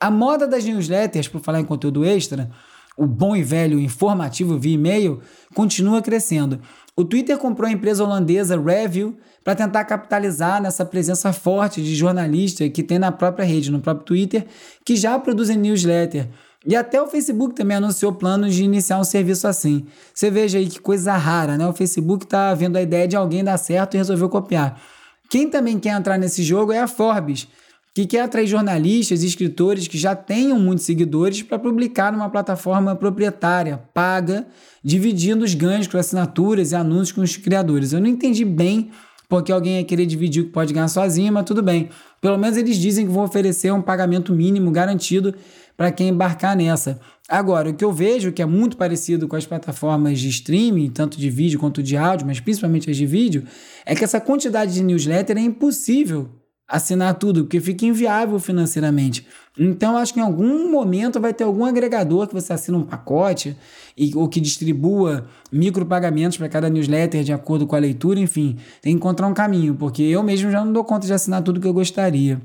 A 0.00 0.10
moda 0.10 0.48
das 0.48 0.64
newsletters, 0.64 1.28
por 1.28 1.42
falar 1.42 1.60
em 1.60 1.64
conteúdo 1.66 2.06
extra, 2.06 2.50
o 2.96 3.06
bom 3.06 3.36
e 3.36 3.42
velho 3.42 3.78
informativo 3.78 4.58
via 4.58 4.74
e-mail, 4.74 5.20
continua 5.54 6.00
crescendo. 6.00 6.58
O 6.96 7.04
Twitter 7.04 7.36
comprou 7.36 7.68
a 7.68 7.72
empresa 7.72 8.02
holandesa 8.02 8.58
Review 8.58 9.18
para 9.42 9.54
tentar 9.54 9.84
capitalizar 9.84 10.62
nessa 10.62 10.86
presença 10.86 11.34
forte 11.34 11.82
de 11.82 11.94
jornalista 11.94 12.66
que 12.70 12.82
tem 12.82 12.98
na 12.98 13.12
própria 13.12 13.44
rede, 13.44 13.70
no 13.70 13.80
próprio 13.80 14.06
Twitter, 14.06 14.46
que 14.86 14.96
já 14.96 15.18
produzem 15.18 15.58
newsletter. 15.58 16.30
E 16.66 16.74
até 16.74 17.00
o 17.00 17.06
Facebook 17.06 17.54
também 17.54 17.76
anunciou 17.76 18.12
planos 18.12 18.54
de 18.54 18.64
iniciar 18.64 18.98
um 18.98 19.04
serviço 19.04 19.46
assim. 19.46 19.84
Você 20.14 20.30
veja 20.30 20.58
aí 20.58 20.66
que 20.66 20.80
coisa 20.80 21.14
rara, 21.14 21.58
né? 21.58 21.66
O 21.66 21.72
Facebook 21.72 22.24
está 22.24 22.54
vendo 22.54 22.76
a 22.76 22.82
ideia 22.82 23.06
de 23.06 23.16
alguém 23.16 23.44
dar 23.44 23.58
certo 23.58 23.94
e 23.94 23.98
resolveu 23.98 24.28
copiar. 24.28 24.80
Quem 25.28 25.48
também 25.48 25.78
quer 25.78 25.90
entrar 25.90 26.16
nesse 26.16 26.42
jogo 26.42 26.72
é 26.72 26.78
a 26.78 26.86
Forbes, 26.86 27.48
que 27.94 28.06
quer 28.06 28.22
atrair 28.22 28.46
jornalistas 28.46 29.22
e 29.22 29.26
escritores 29.26 29.86
que 29.86 29.98
já 29.98 30.16
tenham 30.16 30.58
muitos 30.58 30.84
seguidores 30.84 31.42
para 31.42 31.58
publicar 31.58 32.10
numa 32.10 32.30
plataforma 32.30 32.96
proprietária, 32.96 33.80
paga, 33.92 34.46
dividindo 34.82 35.44
os 35.44 35.54
ganhos 35.54 35.86
com 35.86 35.98
assinaturas 35.98 36.72
e 36.72 36.74
anúncios 36.74 37.12
com 37.12 37.20
os 37.20 37.36
criadores. 37.36 37.92
Eu 37.92 38.00
não 38.00 38.08
entendi 38.08 38.44
bem 38.44 38.90
porque 39.28 39.52
alguém 39.52 39.78
ia 39.78 39.84
querer 39.84 40.06
dividir 40.06 40.42
o 40.42 40.46
que 40.46 40.52
pode 40.52 40.72
ganhar 40.72 40.88
sozinho, 40.88 41.32
mas 41.32 41.44
tudo 41.44 41.62
bem. 41.62 41.88
Pelo 42.20 42.38
menos 42.38 42.56
eles 42.56 42.76
dizem 42.76 43.06
que 43.06 43.12
vão 43.12 43.24
oferecer 43.24 43.72
um 43.72 43.82
pagamento 43.82 44.32
mínimo 44.32 44.70
garantido 44.70 45.34
para 45.76 45.90
quem 45.92 46.08
embarcar 46.08 46.56
nessa. 46.56 47.00
Agora, 47.28 47.70
o 47.70 47.74
que 47.74 47.84
eu 47.84 47.92
vejo 47.92 48.32
que 48.32 48.42
é 48.42 48.46
muito 48.46 48.76
parecido 48.76 49.26
com 49.26 49.36
as 49.36 49.46
plataformas 49.46 50.20
de 50.20 50.28
streaming, 50.28 50.90
tanto 50.90 51.18
de 51.18 51.30
vídeo 51.30 51.58
quanto 51.58 51.82
de 51.82 51.96
áudio, 51.96 52.26
mas 52.26 52.40
principalmente 52.40 52.90
as 52.90 52.96
de 52.96 53.06
vídeo, 53.06 53.44
é 53.86 53.94
que 53.94 54.04
essa 54.04 54.20
quantidade 54.20 54.74
de 54.74 54.82
newsletter 54.82 55.38
é 55.38 55.40
impossível 55.40 56.28
assinar 56.66 57.14
tudo, 57.14 57.44
porque 57.44 57.60
fica 57.60 57.84
inviável 57.84 58.38
financeiramente. 58.38 59.26
Então, 59.58 59.96
acho 59.96 60.14
que 60.14 60.20
em 60.20 60.22
algum 60.22 60.70
momento 60.70 61.20
vai 61.20 61.32
ter 61.32 61.44
algum 61.44 61.64
agregador 61.64 62.26
que 62.26 62.34
você 62.34 62.52
assina 62.52 62.76
um 62.76 62.82
pacote 62.82 63.56
e, 63.96 64.12
ou 64.16 64.28
que 64.28 64.40
distribua 64.40 65.26
micropagamentos 65.52 66.36
para 66.36 66.48
cada 66.48 66.68
newsletter 66.68 67.22
de 67.22 67.32
acordo 67.32 67.66
com 67.66 67.76
a 67.76 67.78
leitura, 67.78 68.18
enfim, 68.18 68.56
tem 68.80 68.92
que 68.92 68.96
encontrar 68.96 69.28
um 69.28 69.34
caminho, 69.34 69.74
porque 69.74 70.02
eu 70.02 70.22
mesmo 70.22 70.50
já 70.50 70.64
não 70.64 70.72
dou 70.72 70.84
conta 70.84 71.06
de 71.06 71.12
assinar 71.12 71.42
tudo 71.42 71.60
que 71.60 71.66
eu 71.66 71.74
gostaria. 71.74 72.40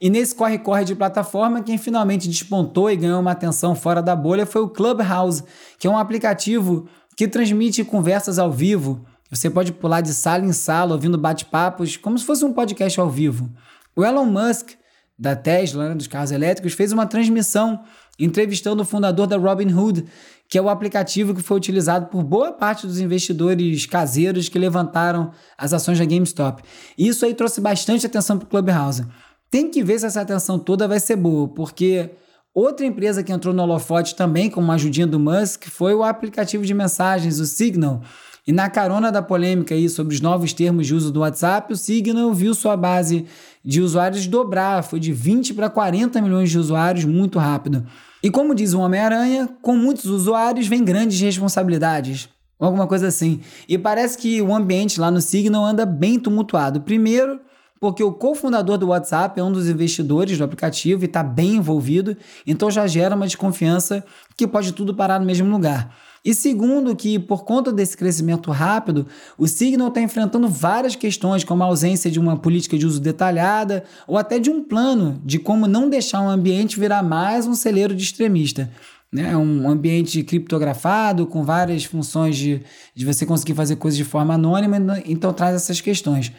E 0.00 0.10
nesse 0.10 0.34
corre-corre 0.34 0.84
de 0.84 0.94
plataforma, 0.94 1.62
quem 1.62 1.78
finalmente 1.78 2.28
despontou 2.28 2.90
e 2.90 2.96
ganhou 2.96 3.20
uma 3.20 3.32
atenção 3.32 3.74
fora 3.74 4.02
da 4.02 4.14
bolha 4.14 4.46
foi 4.46 4.62
o 4.62 4.68
Clubhouse, 4.68 5.42
que 5.78 5.86
é 5.86 5.90
um 5.90 5.98
aplicativo 5.98 6.88
que 7.16 7.26
transmite 7.26 7.82
conversas 7.82 8.38
ao 8.38 8.52
vivo. 8.52 9.04
Você 9.30 9.48
pode 9.48 9.72
pular 9.72 10.02
de 10.02 10.12
sala 10.12 10.44
em 10.44 10.52
sala 10.52 10.92
ouvindo 10.92 11.18
bate-papos, 11.18 11.96
como 11.96 12.18
se 12.18 12.24
fosse 12.24 12.44
um 12.44 12.52
podcast 12.52 13.00
ao 13.00 13.10
vivo. 13.10 13.50
O 13.94 14.04
Elon 14.04 14.26
Musk, 14.26 14.72
da 15.18 15.34
Tesla, 15.34 15.88
né, 15.88 15.94
dos 15.94 16.06
carros 16.06 16.30
elétricos, 16.30 16.74
fez 16.74 16.92
uma 16.92 17.06
transmissão 17.06 17.82
entrevistando 18.18 18.82
o 18.82 18.86
fundador 18.86 19.26
da 19.26 19.36
Robinhood, 19.36 20.04
que 20.48 20.58
é 20.58 20.62
o 20.62 20.68
aplicativo 20.68 21.34
que 21.34 21.42
foi 21.42 21.56
utilizado 21.56 22.06
por 22.06 22.22
boa 22.22 22.52
parte 22.52 22.86
dos 22.86 23.00
investidores 23.00 23.84
caseiros 23.86 24.48
que 24.48 24.58
levantaram 24.58 25.32
as 25.58 25.72
ações 25.72 25.98
da 25.98 26.04
GameStop. 26.04 26.62
Isso 26.96 27.24
aí 27.24 27.34
trouxe 27.34 27.60
bastante 27.60 28.06
atenção 28.06 28.38
para 28.38 28.46
o 28.46 28.48
Clubhouse. 28.48 29.04
Tem 29.50 29.70
que 29.70 29.82
ver 29.82 29.98
se 29.98 30.06
essa 30.06 30.20
atenção 30.20 30.58
toda 30.58 30.88
vai 30.88 31.00
ser 31.00 31.16
boa, 31.16 31.48
porque 31.48 32.10
outra 32.54 32.84
empresa 32.84 33.22
que 33.22 33.32
entrou 33.32 33.54
no 33.54 33.62
holofote 33.62 34.14
também 34.14 34.50
com 34.50 34.60
uma 34.60 34.74
ajudinha 34.74 35.06
do 35.06 35.20
Musk 35.20 35.66
foi 35.68 35.94
o 35.94 36.02
aplicativo 36.02 36.64
de 36.64 36.74
mensagens, 36.74 37.38
o 37.38 37.46
Signal. 37.46 38.02
E 38.46 38.52
na 38.52 38.70
carona 38.70 39.10
da 39.10 39.20
polêmica 39.20 39.74
aí 39.74 39.88
sobre 39.88 40.14
os 40.14 40.20
novos 40.20 40.52
termos 40.52 40.86
de 40.86 40.94
uso 40.94 41.10
do 41.10 41.20
WhatsApp, 41.20 41.72
o 41.72 41.76
Signal 41.76 42.32
viu 42.32 42.54
sua 42.54 42.76
base 42.76 43.26
de 43.64 43.80
usuários 43.80 44.26
dobrar, 44.28 44.84
foi 44.84 45.00
de 45.00 45.12
20 45.12 45.52
para 45.54 45.68
40 45.68 46.20
milhões 46.22 46.48
de 46.48 46.58
usuários 46.58 47.04
muito 47.04 47.40
rápido. 47.40 47.84
E 48.22 48.30
como 48.30 48.54
diz 48.54 48.72
o 48.72 48.80
Homem-Aranha, 48.80 49.48
com 49.60 49.76
muitos 49.76 50.04
usuários 50.04 50.68
vem 50.68 50.84
grandes 50.84 51.20
responsabilidades. 51.20 52.28
Alguma 52.58 52.86
coisa 52.86 53.08
assim. 53.08 53.40
E 53.68 53.76
parece 53.76 54.16
que 54.16 54.40
o 54.40 54.54
ambiente 54.54 54.98
lá 55.00 55.10
no 55.10 55.20
Signal 55.20 55.64
anda 55.64 55.84
bem 55.84 56.18
tumultuado. 56.18 56.80
Primeiro, 56.80 57.40
porque 57.80 58.02
o 58.02 58.12
cofundador 58.12 58.78
do 58.78 58.88
WhatsApp 58.88 59.38
é 59.38 59.42
um 59.42 59.52
dos 59.52 59.68
investidores 59.68 60.38
do 60.38 60.44
aplicativo 60.44 61.04
e 61.04 61.06
está 61.06 61.22
bem 61.22 61.56
envolvido, 61.56 62.16
então 62.46 62.70
já 62.70 62.86
gera 62.86 63.14
uma 63.14 63.26
desconfiança 63.26 64.04
que 64.36 64.46
pode 64.46 64.72
tudo 64.72 64.94
parar 64.94 65.20
no 65.20 65.26
mesmo 65.26 65.50
lugar. 65.50 65.94
E 66.26 66.34
segundo, 66.34 66.96
que 66.96 67.20
por 67.20 67.44
conta 67.44 67.72
desse 67.72 67.96
crescimento 67.96 68.50
rápido, 68.50 69.06
o 69.38 69.46
Signal 69.46 69.86
está 69.86 70.00
enfrentando 70.00 70.48
várias 70.48 70.96
questões, 70.96 71.44
como 71.44 71.62
a 71.62 71.66
ausência 71.66 72.10
de 72.10 72.18
uma 72.18 72.36
política 72.36 72.76
de 72.76 72.84
uso 72.84 73.00
detalhada 73.00 73.84
ou 74.08 74.18
até 74.18 74.40
de 74.40 74.50
um 74.50 74.60
plano 74.64 75.22
de 75.24 75.38
como 75.38 75.68
não 75.68 75.88
deixar 75.88 76.20
um 76.20 76.28
ambiente 76.28 76.80
virar 76.80 77.00
mais 77.04 77.46
um 77.46 77.54
celeiro 77.54 77.94
de 77.94 78.02
extremista. 78.02 78.68
Né? 79.12 79.36
Um 79.36 79.70
ambiente 79.70 80.20
criptografado, 80.24 81.28
com 81.28 81.44
várias 81.44 81.84
funções 81.84 82.36
de, 82.36 82.60
de 82.92 83.06
você 83.06 83.24
conseguir 83.24 83.54
fazer 83.54 83.76
coisas 83.76 83.96
de 83.96 84.02
forma 84.04 84.34
anônima, 84.34 85.00
então 85.06 85.32
traz 85.32 85.54
essas 85.54 85.80
questões. 85.80 86.32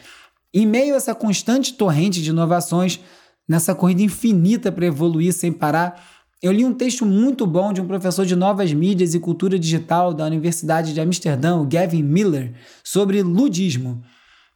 Em 0.59 0.65
meio 0.65 0.95
a 0.95 0.97
essa 0.97 1.13
constante 1.13 1.75
torrente 1.75 2.19
de 2.19 2.31
inovações, 2.31 2.99
nessa 3.47 3.75
corrida 3.75 4.01
infinita 4.01 4.71
para 4.71 4.87
evoluir 4.87 5.31
sem 5.31 5.51
parar, 5.51 6.03
eu 6.41 6.51
li 6.51 6.65
um 6.65 6.73
texto 6.73 7.05
muito 7.05 7.45
bom 7.45 7.71
de 7.71 7.79
um 7.79 7.85
professor 7.85 8.25
de 8.25 8.35
novas 8.35 8.73
mídias 8.73 9.13
e 9.13 9.19
cultura 9.19 9.59
digital 9.59 10.15
da 10.15 10.25
Universidade 10.25 10.95
de 10.95 10.99
Amsterdã, 10.99 11.63
Gavin 11.63 12.01
Miller, 12.01 12.55
sobre 12.83 13.21
ludismo. 13.21 14.01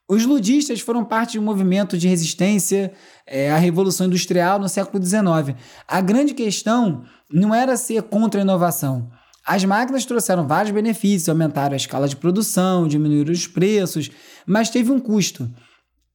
Os 0.10 0.26
ludistas 0.26 0.80
foram 0.80 1.06
parte 1.06 1.34
de 1.34 1.40
um 1.40 1.44
movimento 1.44 1.96
de 1.96 2.08
resistência 2.08 2.92
é, 3.28 3.52
à 3.52 3.58
Revolução 3.58 4.08
Industrial 4.08 4.58
no 4.58 4.68
século 4.68 5.06
XIX. 5.06 5.56
A 5.88 6.02
grande 6.02 6.34
questão 6.34 7.04
não 7.32 7.54
era 7.54 7.78
ser 7.78 8.02
contra 8.02 8.42
a 8.42 8.44
inovação. 8.44 9.08
As 9.46 9.64
máquinas 9.64 10.06
trouxeram 10.06 10.48
vários 10.48 10.74
benefícios, 10.74 11.30
aumentaram 11.30 11.74
a 11.74 11.78
escala 11.78 12.08
de 12.08 12.16
produção, 12.16 12.88
diminuíram 12.88 13.32
os 13.32 13.46
preços, 13.46 14.10
mas 14.48 14.72
teve 14.72 14.92
um 14.92 15.00
custo 15.00 15.48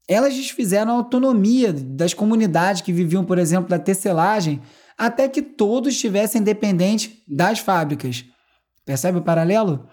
elas 0.08 0.34
desfizeram 0.34 0.92
a 0.92 0.96
autonomia 0.96 1.72
das 1.72 2.14
comunidades 2.14 2.82
que 2.82 2.92
viviam, 2.92 3.24
por 3.24 3.38
exemplo, 3.38 3.68
da 3.68 3.78
tecelagem, 3.78 4.60
até 4.96 5.28
que 5.28 5.42
todos 5.42 5.94
estivessem 5.94 6.42
dependentes 6.42 7.10
das 7.26 7.58
fábricas. 7.58 8.24
Percebe 8.84 9.18
o 9.18 9.22
paralelo? 9.22 9.88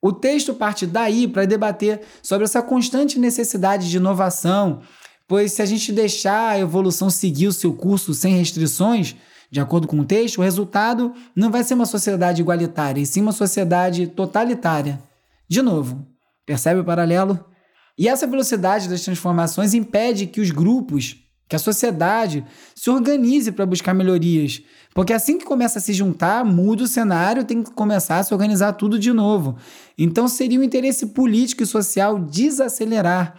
O 0.00 0.12
texto 0.12 0.52
parte 0.52 0.84
daí 0.84 1.28
para 1.28 1.46
debater 1.46 2.00
sobre 2.20 2.44
essa 2.44 2.60
constante 2.60 3.20
necessidade 3.20 3.88
de 3.88 3.98
inovação, 3.98 4.80
pois 5.28 5.52
se 5.52 5.62
a 5.62 5.64
gente 5.66 5.92
deixar 5.92 6.50
a 6.50 6.58
evolução 6.58 7.08
seguir 7.08 7.46
o 7.46 7.52
seu 7.52 7.72
curso 7.72 8.12
sem 8.12 8.36
restrições, 8.36 9.14
de 9.48 9.60
acordo 9.60 9.86
com 9.86 10.00
o 10.00 10.04
texto, 10.04 10.38
o 10.38 10.42
resultado 10.42 11.14
não 11.36 11.50
vai 11.50 11.62
ser 11.62 11.74
uma 11.74 11.86
sociedade 11.86 12.42
igualitária, 12.42 13.00
e 13.00 13.06
sim 13.06 13.20
uma 13.20 13.32
sociedade 13.32 14.08
totalitária. 14.08 15.00
De 15.46 15.62
novo, 15.62 16.04
percebe 16.44 16.80
o 16.80 16.84
paralelo? 16.84 17.51
E 17.98 18.08
essa 18.08 18.26
velocidade 18.26 18.88
das 18.88 19.02
transformações 19.02 19.74
impede 19.74 20.26
que 20.26 20.40
os 20.40 20.50
grupos, 20.50 21.16
que 21.48 21.56
a 21.56 21.58
sociedade 21.58 22.44
se 22.74 22.88
organize 22.88 23.52
para 23.52 23.66
buscar 23.66 23.92
melhorias. 23.92 24.62
Porque 24.94 25.12
assim 25.12 25.36
que 25.36 25.44
começa 25.44 25.78
a 25.78 25.82
se 25.82 25.92
juntar, 25.92 26.44
muda 26.44 26.84
o 26.84 26.88
cenário, 26.88 27.44
tem 27.44 27.62
que 27.62 27.70
começar 27.72 28.18
a 28.18 28.22
se 28.22 28.32
organizar 28.32 28.72
tudo 28.72 28.98
de 28.98 29.12
novo. 29.12 29.56
Então 29.98 30.26
seria 30.28 30.58
um 30.58 30.62
interesse 30.62 31.06
político 31.08 31.62
e 31.62 31.66
social 31.66 32.18
desacelerar, 32.18 33.34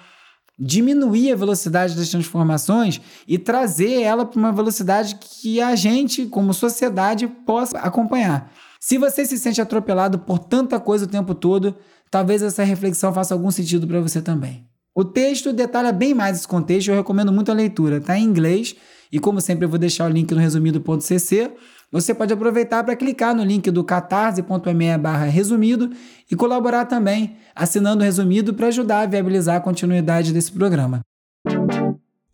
diminuir 0.59 1.31
a 1.31 1.35
velocidade 1.35 1.95
das 1.95 2.09
transformações 2.09 3.01
e 3.27 3.39
trazer 3.39 4.01
ela 4.01 4.25
para 4.25 4.39
uma 4.39 4.51
velocidade 4.51 5.15
que 5.15 5.59
a 5.59 5.75
gente, 5.75 6.27
como 6.27 6.53
sociedade, 6.53 7.27
possa 7.27 7.79
acompanhar. 7.79 8.51
Se 8.79 8.97
você 8.97 9.25
se 9.25 9.39
sente 9.39 9.61
atropelado 9.61 10.19
por 10.19 10.37
tanta 10.37 10.79
coisa 10.79 11.05
o 11.05 11.07
tempo 11.07 11.33
todo, 11.33 11.75
Talvez 12.13 12.43
essa 12.43 12.63
reflexão 12.63 13.11
faça 13.11 13.33
algum 13.33 13.49
sentido 13.49 13.87
para 13.87 13.99
você 13.99 14.21
também. 14.21 14.67
O 14.93 15.03
texto 15.03 15.51
detalha 15.51 15.91
bem 15.91 16.13
mais 16.13 16.37
esse 16.37 16.47
contexto, 16.47 16.89
eu 16.89 16.95
recomendo 16.95 17.33
muito 17.33 17.49
a 17.49 17.55
leitura. 17.55 17.97
Está 17.97 18.15
em 18.15 18.23
inglês 18.23 18.75
e, 19.11 19.19
como 19.19 19.41
sempre, 19.41 19.65
eu 19.65 19.69
vou 19.69 19.79
deixar 19.79 20.05
o 20.05 20.13
link 20.13 20.31
no 20.31 20.39
resumido.cc. 20.39 21.49
Você 21.91 22.13
pode 22.13 22.31
aproveitar 22.31 22.83
para 22.83 22.95
clicar 22.95 23.33
no 23.33 23.43
link 23.43 23.71
do 23.71 23.83
catarse.me 23.83 24.95
barra 24.99 25.25
resumido 25.25 25.89
e 26.29 26.35
colaborar 26.35 26.85
também 26.85 27.35
assinando 27.55 28.03
o 28.03 28.05
resumido 28.05 28.53
para 28.53 28.67
ajudar 28.67 28.99
a 28.99 29.05
viabilizar 29.07 29.55
a 29.55 29.61
continuidade 29.61 30.31
desse 30.31 30.51
programa. 30.51 31.01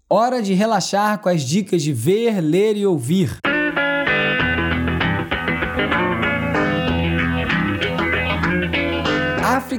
Hora 0.10 0.42
de 0.42 0.54
relaxar 0.54 1.20
com 1.20 1.30
as 1.30 1.42
dicas 1.42 1.82
de 1.82 1.94
ver, 1.94 2.42
ler 2.42 2.76
e 2.76 2.86
ouvir. 2.86 3.39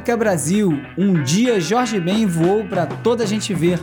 África 0.00 0.16
Brasil, 0.16 0.80
um 0.96 1.22
dia 1.22 1.60
Jorge 1.60 2.00
Ben 2.00 2.24
voou 2.24 2.64
para 2.64 2.86
toda 2.86 3.22
a 3.22 3.26
gente 3.26 3.52
ver. 3.52 3.78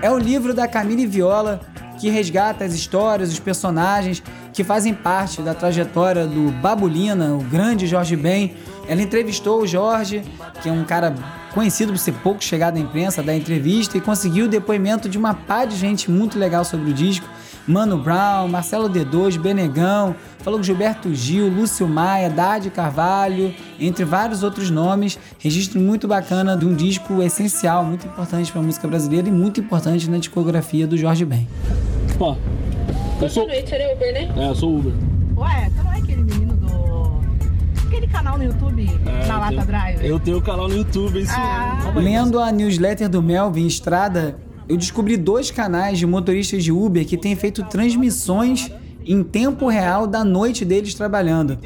É 0.00 0.10
o 0.10 0.16
livro 0.16 0.54
da 0.54 0.66
Camille 0.66 1.04
Viola 1.04 1.60
que 1.98 2.08
resgata 2.08 2.64
as 2.64 2.72
histórias, 2.72 3.30
os 3.30 3.38
personagens 3.38 4.22
que 4.54 4.64
fazem 4.64 4.94
parte 4.94 5.42
da 5.42 5.52
trajetória 5.52 6.26
do 6.26 6.50
Babulina, 6.62 7.34
o 7.34 7.44
grande 7.44 7.86
Jorge 7.86 8.16
Ben. 8.16 8.54
Ela 8.88 9.02
entrevistou 9.02 9.60
o 9.60 9.66
Jorge, 9.66 10.22
que 10.62 10.70
é 10.70 10.72
um 10.72 10.82
cara 10.82 11.14
conhecido 11.52 11.92
por 11.92 11.98
ser 11.98 12.12
pouco 12.14 12.42
chegado 12.42 12.78
à 12.78 12.80
imprensa, 12.80 13.22
da 13.22 13.36
entrevista 13.36 13.98
e 13.98 14.00
conseguiu 14.00 14.46
o 14.46 14.48
depoimento 14.48 15.10
de 15.10 15.18
uma 15.18 15.34
pá 15.34 15.66
de 15.66 15.76
gente 15.76 16.10
muito 16.10 16.38
legal 16.38 16.64
sobre 16.64 16.90
o 16.90 16.94
disco. 16.94 17.28
Mano 17.70 17.96
Brown, 17.98 18.48
Marcelo 18.48 18.88
D2, 18.90 19.38
Benegão, 19.38 20.14
falou 20.40 20.58
com 20.58 20.62
Gilberto 20.64 21.14
Gil, 21.14 21.48
Lúcio 21.48 21.86
Maia, 21.86 22.28
Dade 22.28 22.68
Carvalho, 22.68 23.54
entre 23.78 24.04
vários 24.04 24.42
outros 24.42 24.70
nomes. 24.70 25.18
Registro 25.38 25.80
muito 25.80 26.08
bacana 26.08 26.56
de 26.56 26.66
um 26.66 26.74
disco 26.74 27.22
essencial, 27.22 27.84
muito 27.84 28.06
importante 28.06 28.50
para 28.50 28.60
a 28.60 28.64
música 28.64 28.88
brasileira 28.88 29.28
e 29.28 29.32
muito 29.32 29.60
importante 29.60 30.10
na 30.10 30.18
discografia 30.18 30.86
do 30.86 30.96
Jorge 30.96 31.24
Ben. 31.24 31.46
Pô, 32.18 32.36
eu 33.22 33.28
sou... 33.28 33.46
Noite, 33.46 33.72
é 33.74 33.94
Uber, 33.94 34.12
né? 34.12 34.32
É, 34.36 34.48
eu 34.48 34.54
sou 34.54 34.76
Uber. 34.78 34.92
Ué, 35.36 35.70
tu 35.76 35.84
não 35.84 35.92
é 35.92 35.98
aquele 35.98 36.22
menino 36.24 36.54
do... 36.54 37.20
Aquele 37.86 38.06
canal 38.08 38.36
no 38.36 38.44
YouTube, 38.44 38.90
É, 39.06 39.26
na 39.26 39.38
Lata 39.38 39.50
tenho- 39.52 39.66
Drive? 39.66 40.04
Eu 40.06 40.18
tenho 40.18 40.38
o 40.38 40.42
canal 40.42 40.68
no 40.68 40.74
YouTube, 40.76 41.20
isso 41.20 41.32
Ah. 41.36 41.82
mesmo. 41.94 42.00
Lendo 42.00 42.40
a 42.40 42.50
newsletter 42.50 43.08
do 43.08 43.22
Melvin 43.22 43.66
Estrada, 43.66 44.36
eu 44.70 44.76
descobri 44.76 45.16
dois 45.16 45.50
canais 45.50 45.98
de 45.98 46.06
motoristas 46.06 46.62
de 46.62 46.70
Uber 46.70 47.04
que 47.04 47.16
têm 47.16 47.34
feito 47.34 47.64
transmissões 47.64 48.70
em 49.04 49.20
tempo 49.20 49.66
real 49.66 50.06
da 50.06 50.22
noite 50.22 50.64
deles 50.64 50.94
trabalhando. 50.94 51.58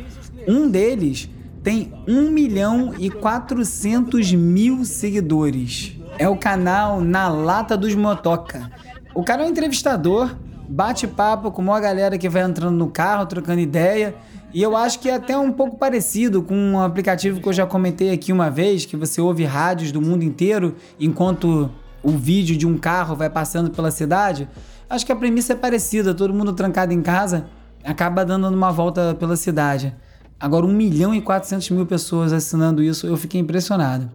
Um 0.48 0.70
deles 0.70 1.28
tem 1.62 1.92
1 2.08 2.30
milhão 2.30 2.94
e 2.98 3.10
400 3.10 4.32
mil 4.32 4.86
seguidores. 4.86 5.98
é 6.18 6.26
o 6.26 6.38
canal 6.38 7.02
Na 7.02 7.28
Lata 7.28 7.76
dos 7.76 7.94
Motoca. 7.94 8.70
O 9.14 9.22
cara 9.22 9.42
é 9.42 9.46
um 9.46 9.50
entrevistador, 9.50 10.34
bate 10.66 11.06
papo 11.06 11.50
com 11.50 11.60
uma 11.60 11.78
galera 11.78 12.16
que 12.16 12.28
vai 12.30 12.42
entrando 12.42 12.74
no 12.74 12.88
carro, 12.88 13.26
trocando 13.26 13.60
ideia. 13.60 14.14
E 14.54 14.62
eu 14.62 14.74
acho 14.74 14.98
que 14.98 15.10
é 15.10 15.14
até 15.16 15.36
um 15.36 15.52
pouco 15.52 15.76
parecido 15.76 16.42
com 16.42 16.56
um 16.56 16.80
aplicativo 16.80 17.38
que 17.38 17.48
eu 17.48 17.52
já 17.52 17.66
comentei 17.66 18.10
aqui 18.12 18.32
uma 18.32 18.48
vez, 18.48 18.86
que 18.86 18.96
você 18.96 19.20
ouve 19.20 19.44
rádios 19.44 19.92
do 19.92 20.00
mundo 20.00 20.24
inteiro 20.24 20.74
enquanto 20.98 21.70
o 22.04 22.10
vídeo 22.10 22.56
de 22.56 22.66
um 22.66 22.76
carro 22.76 23.16
vai 23.16 23.30
passando 23.30 23.70
pela 23.70 23.90
cidade. 23.90 24.48
Acho 24.88 25.06
que 25.06 25.12
a 25.12 25.16
premissa 25.16 25.54
é 25.54 25.56
parecida, 25.56 26.14
todo 26.14 26.34
mundo 26.34 26.52
trancado 26.52 26.92
em 26.92 27.02
casa 27.02 27.46
acaba 27.82 28.24
dando 28.24 28.48
uma 28.48 28.70
volta 28.70 29.14
pela 29.18 29.36
cidade. 29.36 29.94
Agora, 30.40 30.66
1 30.66 30.72
milhão 30.72 31.14
e 31.14 31.20
400 31.20 31.70
mil 31.70 31.86
pessoas 31.86 32.32
assinando 32.32 32.82
isso, 32.82 33.06
eu 33.06 33.16
fiquei 33.16 33.40
impressionado. 33.40 34.10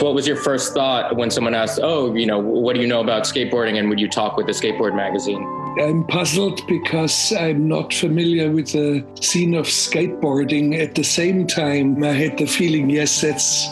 What 0.00 0.14
was 0.14 0.26
your 0.26 0.36
first 0.36 0.74
thought 0.74 1.14
when 1.16 1.30
someone 1.30 1.54
asked, 1.54 1.80
"Oh, 1.80 2.12
you 2.14 2.26
know, 2.26 2.40
what 2.40 2.74
do 2.74 2.82
you 2.82 2.88
know 2.88 3.00
about 3.00 3.24
skateboarding?" 3.24 3.78
and 3.78 3.88
would 3.88 4.00
you 4.00 4.08
talk 4.08 4.36
with 4.36 4.46
the 4.46 4.52
skateboard 4.52 4.96
magazine? 4.96 5.46
I'm 5.78 6.04
puzzled 6.06 6.60
because 6.66 7.32
I'm 7.32 7.68
not 7.68 7.94
familiar 7.94 8.50
with 8.50 8.72
the 8.72 9.04
scene 9.20 9.54
of 9.54 9.66
skateboarding. 9.66 10.74
At 10.74 10.96
the 10.96 11.04
same 11.04 11.46
time, 11.46 12.02
I 12.02 12.12
had 12.12 12.36
the 12.36 12.46
feeling, 12.46 12.90
yes, 12.90 13.20
that's 13.20 13.70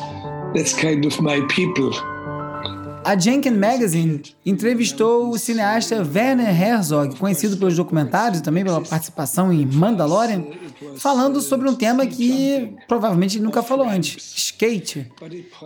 that's 0.54 0.72
kind 0.72 1.04
of 1.04 1.20
my 1.20 1.40
people. 1.48 1.90
A 3.02 3.18
Jenkins 3.18 3.56
Magazine 3.56 4.20
entrevistou 4.44 5.30
o 5.30 5.38
cineasta 5.38 5.96
Werner 5.96 6.48
Herzog, 6.48 7.16
conhecido 7.16 7.56
pelos 7.56 7.74
documentários 7.74 8.40
e 8.40 8.42
também 8.42 8.62
pela 8.62 8.80
participação 8.82 9.50
em 9.50 9.64
Mandalorian, 9.64 10.44
falando 10.98 11.40
sobre 11.40 11.68
um 11.68 11.74
tema 11.74 12.06
que 12.06 12.74
provavelmente 12.86 13.40
nunca 13.40 13.62
falou 13.62 13.88
antes: 13.88 14.34
skate. 14.36 15.10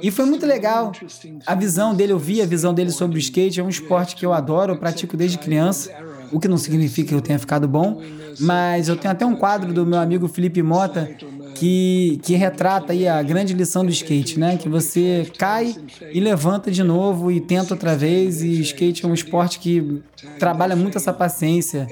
E 0.01 0.11
foi 0.13 0.27
muito 0.27 0.47
legal 0.47 0.93
a 1.45 1.55
visão 1.57 1.93
dele, 1.95 2.13
eu 2.13 2.19
vi 2.19 2.41
a 2.41 2.47
visão 2.47 2.73
dele 2.73 2.93
sobre 2.93 3.17
o 3.17 3.19
skate. 3.19 3.59
É 3.59 3.65
um 3.65 3.69
esporte 3.69 4.15
que 4.15 4.25
eu 4.25 4.33
adoro, 4.33 4.75
eu 4.75 4.79
pratico 4.79 5.17
desde 5.17 5.37
criança, 5.37 5.91
o 6.35 6.41
que 6.41 6.49
não 6.49 6.59
significa 6.59 7.11
que 7.11 7.15
eu 7.15 7.21
tenha 7.21 7.39
ficado 7.39 7.69
bom, 7.69 8.03
mas 8.41 8.89
eu 8.89 8.97
tenho 8.97 9.13
até 9.13 9.25
um 9.25 9.37
quadro 9.37 9.73
do 9.73 9.87
meu 9.87 10.01
amigo 10.01 10.27
Felipe 10.27 10.63
Mota 10.63 11.09
que, 11.55 12.19
que 12.23 12.35
retrata 12.35 12.93
aí 12.93 13.07
a 13.07 13.23
grande 13.23 13.55
lição 13.55 13.85
do 13.85 13.91
skate, 13.91 14.39
né? 14.39 14.57
Que 14.57 14.69
você 14.69 15.31
cai 15.39 15.77
e 16.13 16.19
levanta 16.19 16.71
de 16.71 16.83
novo 16.83 17.31
e 17.31 17.41
tenta 17.41 17.75
outra 17.75 17.97
vez. 17.97 18.43
E 18.43 18.61
skate 18.61 19.05
é 19.05 19.09
um 19.09 19.15
esporte 19.15 19.61
que 19.61 20.03
trabalha 20.39 20.75
muito 20.75 20.99
essa 20.99 21.13
paciência 21.13 21.87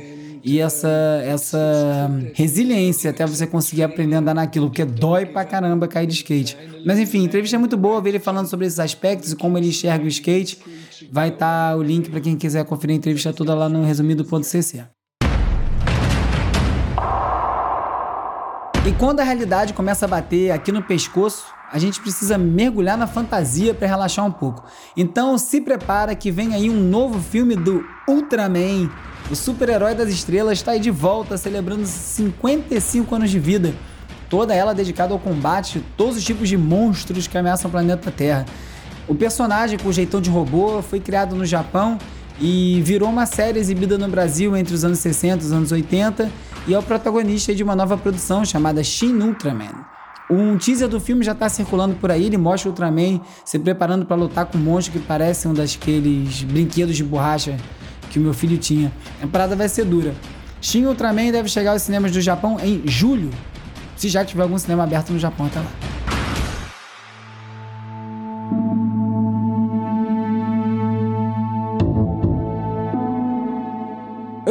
e 0.44 0.58
essa, 0.58 0.88
essa 1.24 2.10
resiliência 2.34 3.10
até 3.10 3.24
você 3.26 3.46
conseguir 3.46 3.84
aprender 3.84 4.16
a 4.16 4.18
andar 4.18 4.34
naquilo, 4.34 4.66
porque 4.66 4.84
dói 4.84 5.26
pra 5.26 5.44
caramba 5.44 5.86
cair 5.86 6.06
de 6.06 6.14
skate. 6.14 6.56
Mas 6.84 6.98
enfim, 6.98 7.24
entrevista 7.24 7.56
é 7.56 7.58
muito 7.58 7.76
boa, 7.76 8.00
ver 8.00 8.10
ele 8.10 8.18
falando 8.18 8.48
sobre 8.48 8.66
esses 8.66 8.80
aspectos 8.80 9.32
e 9.32 9.36
como 9.36 9.56
ele 9.56 9.68
enxerga 9.68 10.04
o 10.04 10.08
skate. 10.08 10.58
Vai 11.10 11.28
estar 11.28 11.70
tá 11.70 11.76
o 11.76 11.82
link 11.82 12.10
para 12.10 12.20
quem 12.20 12.36
quiser 12.36 12.64
conferir 12.64 12.94
a 12.94 12.96
entrevista 12.96 13.32
toda 13.32 13.54
lá 13.54 13.68
no 13.68 13.84
resumido.cc. 13.84 14.84
E 18.84 18.92
quando 18.98 19.20
a 19.20 19.22
realidade 19.22 19.72
começa 19.74 20.06
a 20.06 20.08
bater 20.08 20.50
aqui 20.50 20.72
no 20.72 20.82
pescoço, 20.82 21.46
a 21.72 21.78
gente 21.78 22.00
precisa 22.00 22.36
mergulhar 22.36 22.98
na 22.98 23.06
fantasia 23.06 23.72
para 23.72 23.88
relaxar 23.88 24.26
um 24.26 24.30
pouco. 24.30 24.62
Então 24.94 25.38
se 25.38 25.58
prepara 25.58 26.14
que 26.14 26.30
vem 26.30 26.54
aí 26.54 26.68
um 26.68 26.78
novo 26.78 27.18
filme 27.18 27.56
do 27.56 27.82
Ultraman. 28.06 28.90
O 29.30 29.34
super-herói 29.34 29.94
das 29.94 30.10
estrelas 30.10 30.58
está 30.58 30.72
aí 30.72 30.80
de 30.80 30.90
volta, 30.90 31.38
celebrando 31.38 31.86
55 31.86 33.14
anos 33.14 33.30
de 33.30 33.38
vida. 33.38 33.74
Toda 34.28 34.54
ela 34.54 34.74
dedicada 34.74 35.14
ao 35.14 35.18
combate 35.18 35.78
de 35.78 35.84
todos 35.96 36.18
os 36.18 36.24
tipos 36.24 36.48
de 36.48 36.58
monstros 36.58 37.26
que 37.26 37.38
ameaçam 37.38 37.68
o 37.68 37.72
planeta 37.72 38.10
Terra. 38.10 38.44
O 39.08 39.14
personagem 39.14 39.78
com 39.78 39.90
jeitão 39.90 40.20
de 40.20 40.28
robô 40.28 40.82
foi 40.82 41.00
criado 41.00 41.34
no 41.34 41.46
Japão 41.46 41.98
e 42.38 42.82
virou 42.82 43.08
uma 43.08 43.24
série 43.24 43.58
exibida 43.58 43.96
no 43.96 44.08
Brasil 44.08 44.54
entre 44.56 44.74
os 44.74 44.84
anos 44.84 44.98
60 44.98 45.42
e 45.42 45.46
os 45.46 45.52
anos 45.52 45.72
80 45.72 46.30
e 46.66 46.74
é 46.74 46.78
o 46.78 46.82
protagonista 46.82 47.54
de 47.54 47.62
uma 47.62 47.74
nova 47.74 47.96
produção 47.96 48.44
chamada 48.44 48.84
Shin 48.84 49.14
Ultraman. 49.14 50.01
Um 50.30 50.56
teaser 50.56 50.88
do 50.88 51.00
filme 51.00 51.24
já 51.24 51.32
está 51.32 51.48
circulando 51.48 51.94
por 51.96 52.10
aí, 52.10 52.24
ele 52.26 52.38
mostra 52.38 52.68
o 52.68 52.72
Ultraman 52.72 53.20
se 53.44 53.58
preparando 53.58 54.06
para 54.06 54.16
lutar 54.16 54.46
com 54.46 54.56
um 54.56 54.60
monstro 54.60 54.98
que 54.98 55.06
parece 55.06 55.46
um 55.46 55.52
daqueles 55.52 56.42
brinquedos 56.44 56.96
de 56.96 57.04
borracha 57.04 57.56
que 58.10 58.18
o 58.18 58.22
meu 58.22 58.32
filho 58.32 58.56
tinha. 58.56 58.92
A 59.22 59.26
parada 59.26 59.56
vai 59.56 59.68
ser 59.68 59.84
dura. 59.84 60.14
Shin 60.60 60.86
Ultraman 60.86 61.32
deve 61.32 61.48
chegar 61.48 61.72
aos 61.72 61.82
cinemas 61.82 62.12
do 62.12 62.20
Japão 62.20 62.58
em 62.62 62.82
julho, 62.86 63.30
se 63.96 64.08
já 64.08 64.24
tiver 64.24 64.42
algum 64.42 64.58
cinema 64.58 64.84
aberto 64.84 65.12
no 65.12 65.18
Japão 65.18 65.46
até 65.46 65.58
lá. 65.58 66.01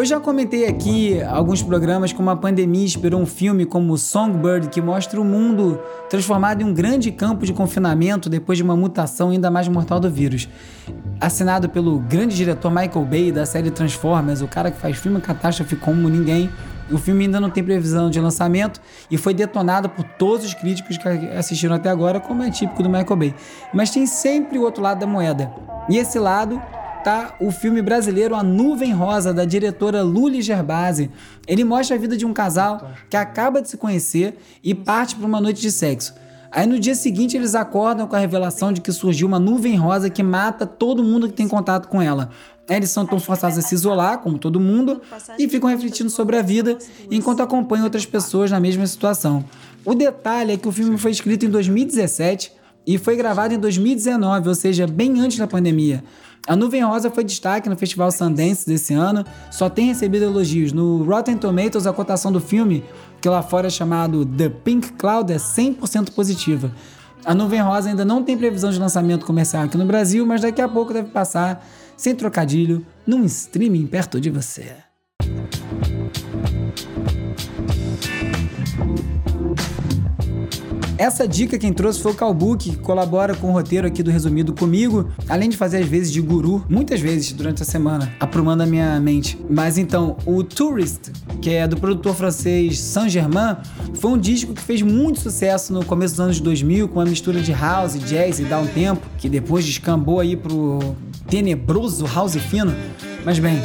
Eu 0.02 0.06
já 0.06 0.20
comentei 0.20 0.66
aqui 0.66 1.22
alguns 1.22 1.62
programas 1.62 2.12
como 2.12 2.28
a 2.32 2.36
pandemia 2.36 2.84
inspirou 2.84 3.22
um 3.22 3.26
filme 3.28 3.68
como 3.68 3.96
Songbird 3.96 4.70
que 4.70 4.82
mostra 4.82 5.22
o 5.22 5.24
mundo 5.24 5.80
transformado 6.10 6.64
em 6.64 6.66
um 6.66 6.74
grande 6.74 7.12
campo 7.12 7.46
de 7.46 7.54
confinamento 7.54 8.28
depois 8.28 8.58
de 8.58 8.64
uma 8.64 8.76
mutação 8.76 9.30
ainda 9.30 9.52
mais 9.52 9.68
mortal 9.68 10.00
do 10.00 10.10
vírus. 10.10 10.50
Assinado 11.20 11.70
pelo 11.70 12.00
grande 12.00 12.36
diretor 12.36 12.72
Michael 12.72 13.06
Bay 13.06 13.32
da 13.32 13.46
série 13.46 13.70
Transformers, 13.70 14.42
o 14.42 14.48
cara 14.48 14.72
que 14.72 14.82
faz 14.82 14.98
filme 14.98 15.22
catástrofe 15.22 15.76
como 15.76 16.10
ninguém. 16.10 16.50
O 16.90 16.98
filme 16.98 17.26
ainda 17.26 17.40
não 17.40 17.52
tem 17.52 17.64
previsão 17.64 18.10
de 18.10 18.20
lançamento 18.20 18.82
e 19.12 19.20
foi 19.20 19.36
detonado 19.36 19.88
por 19.88 20.04
todos 20.04 20.48
os 20.48 20.56
críticos 20.56 20.98
que 20.98 21.08
assistiram 21.08 21.76
até 21.76 21.92
agora, 21.92 22.20
como 22.20 22.42
é 22.42 22.50
típico 22.50 22.82
do 22.82 22.90
Michael 22.90 23.16
Bay. 23.18 23.36
Mas 23.72 23.92
tem 23.92 24.08
sempre 24.08 24.58
o 24.58 24.64
outro 24.64 24.82
lado 24.82 25.00
da 25.00 25.06
moeda. 25.06 25.52
E 25.88 25.98
esse 25.98 26.18
lado 26.18 26.60
tá 27.04 27.36
o 27.40 27.52
filme 27.52 27.82
brasileiro 27.82 28.36
A 28.36 28.44
Nuvem 28.44 28.94
Rosa, 28.94 29.34
da 29.34 29.44
diretora 29.44 30.04
Luli 30.04 30.42
Gerbasi. 30.42 31.10
Ele 31.48 31.64
mostra 31.64 31.96
a 31.96 32.00
vida 32.00 32.16
de 32.16 32.26
um 32.26 32.34
casal 32.34 32.92
que 33.10 33.18
acaba 33.18 33.62
de 33.62 33.70
se 33.70 33.78
conhecer 33.78 34.38
e 34.64 34.74
parte 34.74 35.16
para 35.16 35.26
uma 35.26 35.42
noite 35.42 35.62
de 35.62 35.72
sexo. 35.72 36.14
Aí 36.52 36.68
no 36.68 36.78
dia 36.78 36.94
seguinte 36.94 37.36
eles 37.36 37.56
acordam 37.56 38.06
com 38.06 38.16
a 38.16 38.20
revelação 38.20 38.74
de 38.74 38.82
que 38.82 38.92
surgiu 38.92 39.28
uma 39.28 39.40
nuvem 39.40 39.76
rosa 39.78 40.10
que 40.10 40.22
mata 40.22 40.66
todo 40.66 41.04
mundo 41.04 41.28
que 41.28 41.34
tem 41.34 41.48
contato 41.48 41.88
com 41.88 42.02
ela. 42.02 42.30
Eles 42.70 42.90
são 42.90 43.06
tão 43.06 43.20
forçados 43.20 43.58
a 43.58 43.62
se 43.62 43.74
isolar, 43.74 44.20
como 44.20 44.38
todo 44.38 44.60
mundo, 44.60 45.02
e 45.40 45.48
ficam 45.48 45.70
refletindo 45.70 46.10
sobre 46.10 46.38
a 46.38 46.42
vida 46.42 46.78
enquanto 47.10 47.42
acompanham 47.42 47.86
outras 47.86 48.06
pessoas 48.06 48.52
na 48.52 48.60
mesma 48.60 48.86
situação. 48.86 49.44
O 49.84 49.96
detalhe 49.96 50.54
é 50.54 50.58
que 50.58 50.68
o 50.68 50.72
filme 50.72 50.98
foi 50.98 51.12
escrito 51.12 51.46
em 51.46 51.50
2017 51.50 52.52
e 52.86 52.98
foi 52.98 53.16
gravado 53.16 53.54
em 53.54 53.60
2019, 53.60 54.50
ou 54.50 54.56
seja, 54.56 54.88
bem 54.88 55.20
antes 55.20 55.38
da 55.38 55.48
pandemia. 55.48 56.04
A 56.48 56.56
Nuvem 56.56 56.84
Rosa 56.84 57.12
foi 57.12 57.24
destaque 57.24 57.70
no 57.70 57.78
Festival 57.78 58.12
Sundance 58.12 58.66
desse 58.66 58.94
ano, 58.94 59.24
só 59.52 59.70
tem 59.70 59.88
recebido 59.88 60.26
elogios. 60.26 60.74
No 60.74 61.04
Rotten 61.04 61.38
Tomatoes, 61.38 61.86
a 61.86 61.94
cotação 61.94 62.32
do 62.32 62.40
filme, 62.40 62.84
que 63.22 63.30
lá 63.30 63.44
fora 63.44 63.68
é 63.68 63.70
chamado 63.70 64.26
The 64.26 64.50
Pink 64.50 64.94
Cloud, 64.94 65.32
é 65.32 65.38
100% 65.38 66.12
positiva. 66.14 66.72
A 67.24 67.36
Nuvem 67.36 67.62
Rosa 67.62 67.90
ainda 67.90 68.04
não 68.04 68.24
tem 68.24 68.36
previsão 68.36 68.72
de 68.72 68.80
lançamento 68.80 69.26
comercial 69.26 69.64
aqui 69.64 69.78
no 69.78 69.86
Brasil, 69.86 70.26
mas 70.26 70.42
daqui 70.42 70.62
a 70.62 70.68
pouco 70.68 70.92
deve 70.92 71.10
passar, 71.10 71.64
sem 71.96 72.16
trocadilho, 72.16 72.84
num 73.06 73.24
streaming 73.26 73.86
perto 73.86 74.20
de 74.20 74.32
você. 74.32 74.91
Essa 81.02 81.28
dica 81.28 81.58
quem 81.58 81.74
trouxe 81.74 82.00
foi 82.00 82.12
o 82.12 82.16
Calbook, 82.16 82.70
que 82.70 82.78
colabora 82.78 83.34
com 83.34 83.48
o 83.48 83.54
roteiro 83.54 83.88
aqui 83.88 84.04
do 84.04 84.12
Resumido 84.12 84.54
comigo, 84.54 85.10
além 85.28 85.50
de 85.50 85.58
fazer 85.58 85.78
às 85.78 85.88
vezes 85.88 86.12
de 86.12 86.22
guru, 86.22 86.64
muitas 86.70 87.00
vezes 87.00 87.32
durante 87.32 87.64
a 87.64 87.66
semana, 87.66 88.14
aprumando 88.20 88.62
a 88.62 88.68
minha 88.68 89.00
mente. 89.00 89.36
Mas 89.50 89.80
então, 89.80 90.16
o 90.28 90.44
Tourist, 90.44 91.10
que 91.42 91.50
é 91.50 91.68
do 91.68 91.76
produtor 91.76 92.14
francês 92.14 92.80
Saint-Germain, 92.80 93.58
foi 93.96 94.12
um 94.12 94.18
disco 94.18 94.54
que 94.54 94.62
fez 94.62 94.84
muito 94.84 95.20
sucesso 95.20 95.74
no 95.74 95.84
começo 95.84 96.14
dos 96.14 96.20
anos 96.20 96.40
2000, 96.40 96.88
com 96.90 97.00
uma 97.00 97.06
mistura 97.06 97.42
de 97.42 97.52
house, 97.52 97.94
jazz 97.94 98.38
e 98.38 98.44
down 98.44 98.68
tempo, 98.68 99.02
que 99.18 99.28
depois 99.28 99.66
descambou 99.66 100.20
aí 100.20 100.36
pro 100.38 100.96
tenebroso 101.28 102.06
house 102.06 102.36
fino. 102.36 102.76
Mas 103.26 103.40
bem, 103.40 103.60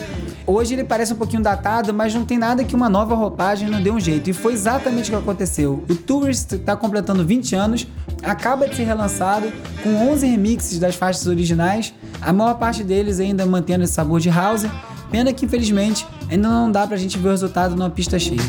Hoje 0.47 0.75
ele 0.75 0.85
parece 0.85 1.13
um 1.13 1.17
pouquinho 1.17 1.43
datado, 1.43 1.93
mas 1.93 2.15
não 2.15 2.25
tem 2.25 2.39
nada 2.39 2.63
que 2.63 2.77
uma 2.77 2.89
nova 2.89 3.17
roupagem 3.17 3.69
não 3.69 3.83
dê 3.83 3.91
um 3.91 3.99
jeito. 3.99 4.31
E 4.31 4.33
foi 4.33 4.53
exatamente 4.53 5.11
o 5.11 5.15
que 5.15 5.19
aconteceu. 5.19 5.85
O 5.91 5.95
Tourist 5.97 6.53
está 6.53 6.77
completando 6.77 7.25
20 7.25 7.57
anos, 7.57 7.87
acaba 8.23 8.69
de 8.69 8.77
ser 8.77 8.85
relançado 8.85 9.53
com 9.83 10.13
11 10.13 10.25
remixes 10.25 10.79
das 10.79 10.95
faixas 10.95 11.27
originais, 11.27 11.93
a 12.23 12.33
maior 12.33 12.55
parte 12.55 12.85
deles 12.85 13.19
ainda 13.19 13.45
mantendo 13.45 13.83
esse 13.83 13.93
sabor 13.93 14.21
de 14.21 14.31
house. 14.31 14.67
Pena 15.11 15.33
que 15.33 15.47
infelizmente 15.47 16.07
ainda 16.31 16.49
não 16.49 16.71
dá 16.71 16.87
pra 16.87 16.97
gente 16.97 17.19
ver 17.19 17.29
o 17.29 17.31
resultado 17.33 17.75
numa 17.75 17.91
pista 17.91 18.17
cheia. 18.17 18.41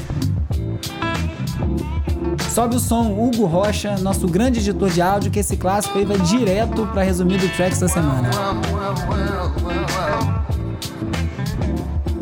Sobe 2.51 2.75
o 2.75 2.79
som 2.79 3.11
Hugo 3.11 3.45
Rocha, 3.45 3.97
nosso 3.99 4.27
grande 4.27 4.59
editor 4.59 4.89
de 4.89 5.01
áudio, 5.01 5.31
que 5.31 5.39
esse 5.39 5.57
clássico 5.57 5.97
aí 5.97 6.05
vai 6.05 6.17
direto 6.19 6.87
para 6.87 7.03
resumir 7.03 7.37
do 7.37 7.49
tracks 7.49 7.79
da 7.79 7.87
semana. 7.87 8.29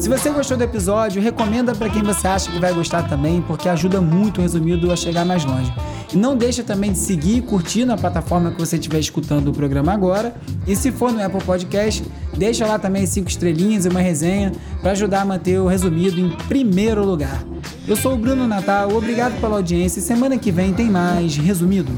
Se 0.06 0.10
você 0.10 0.30
gostou 0.30 0.56
do 0.56 0.64
episódio, 0.64 1.20
recomenda 1.20 1.74
para 1.74 1.90
quem 1.90 2.04
você 2.04 2.28
acha 2.28 2.52
que 2.52 2.60
vai 2.60 2.72
gostar 2.72 3.10
também, 3.10 3.42
porque 3.42 3.68
ajuda 3.68 4.00
muito 4.00 4.38
o 4.38 4.42
resumido 4.44 4.92
a 4.92 4.96
chegar 4.96 5.26
mais 5.26 5.44
longe. 5.44 5.74
Não 6.14 6.38
deixa 6.38 6.64
também 6.64 6.92
de 6.92 7.00
seguir 7.00 7.38
e 7.38 7.42
curtir 7.42 7.86
na 7.86 7.98
plataforma 7.98 8.52
que 8.52 8.60
você 8.60 8.76
estiver 8.76 9.00
escutando 9.00 9.48
o 9.48 9.52
programa 9.52 9.92
agora. 9.92 10.36
E 10.68 10.76
se 10.76 10.92
for 10.92 11.12
no 11.12 11.26
Apple 11.26 11.42
Podcast, 11.44 12.06
deixa 12.38 12.68
lá 12.68 12.78
também 12.78 13.08
cinco 13.08 13.30
estrelinhas 13.30 13.88
e 13.88 13.90
uma 13.90 14.00
resenha 14.00 14.52
para 14.80 14.92
ajudar 14.92 15.22
a 15.22 15.26
manter 15.26 15.58
o 15.60 15.66
resumido 15.66 16.20
em 16.20 16.30
primeiro 16.48 17.04
lugar. 17.04 17.44
Eu 17.88 17.96
sou 17.96 18.14
o 18.14 18.16
Bruno 18.16 18.48
Natal, 18.48 18.96
obrigado 18.96 19.42
pela 19.42 19.56
audiência 19.56 19.98
e 19.98 20.04
semana 20.04 20.38
que 20.38 20.52
vem 20.52 20.72
tem 20.72 20.88
mais 20.88 21.36
Resumido. 21.36 21.92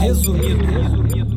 Resumido. 0.00 0.64
resumido. 0.64 1.35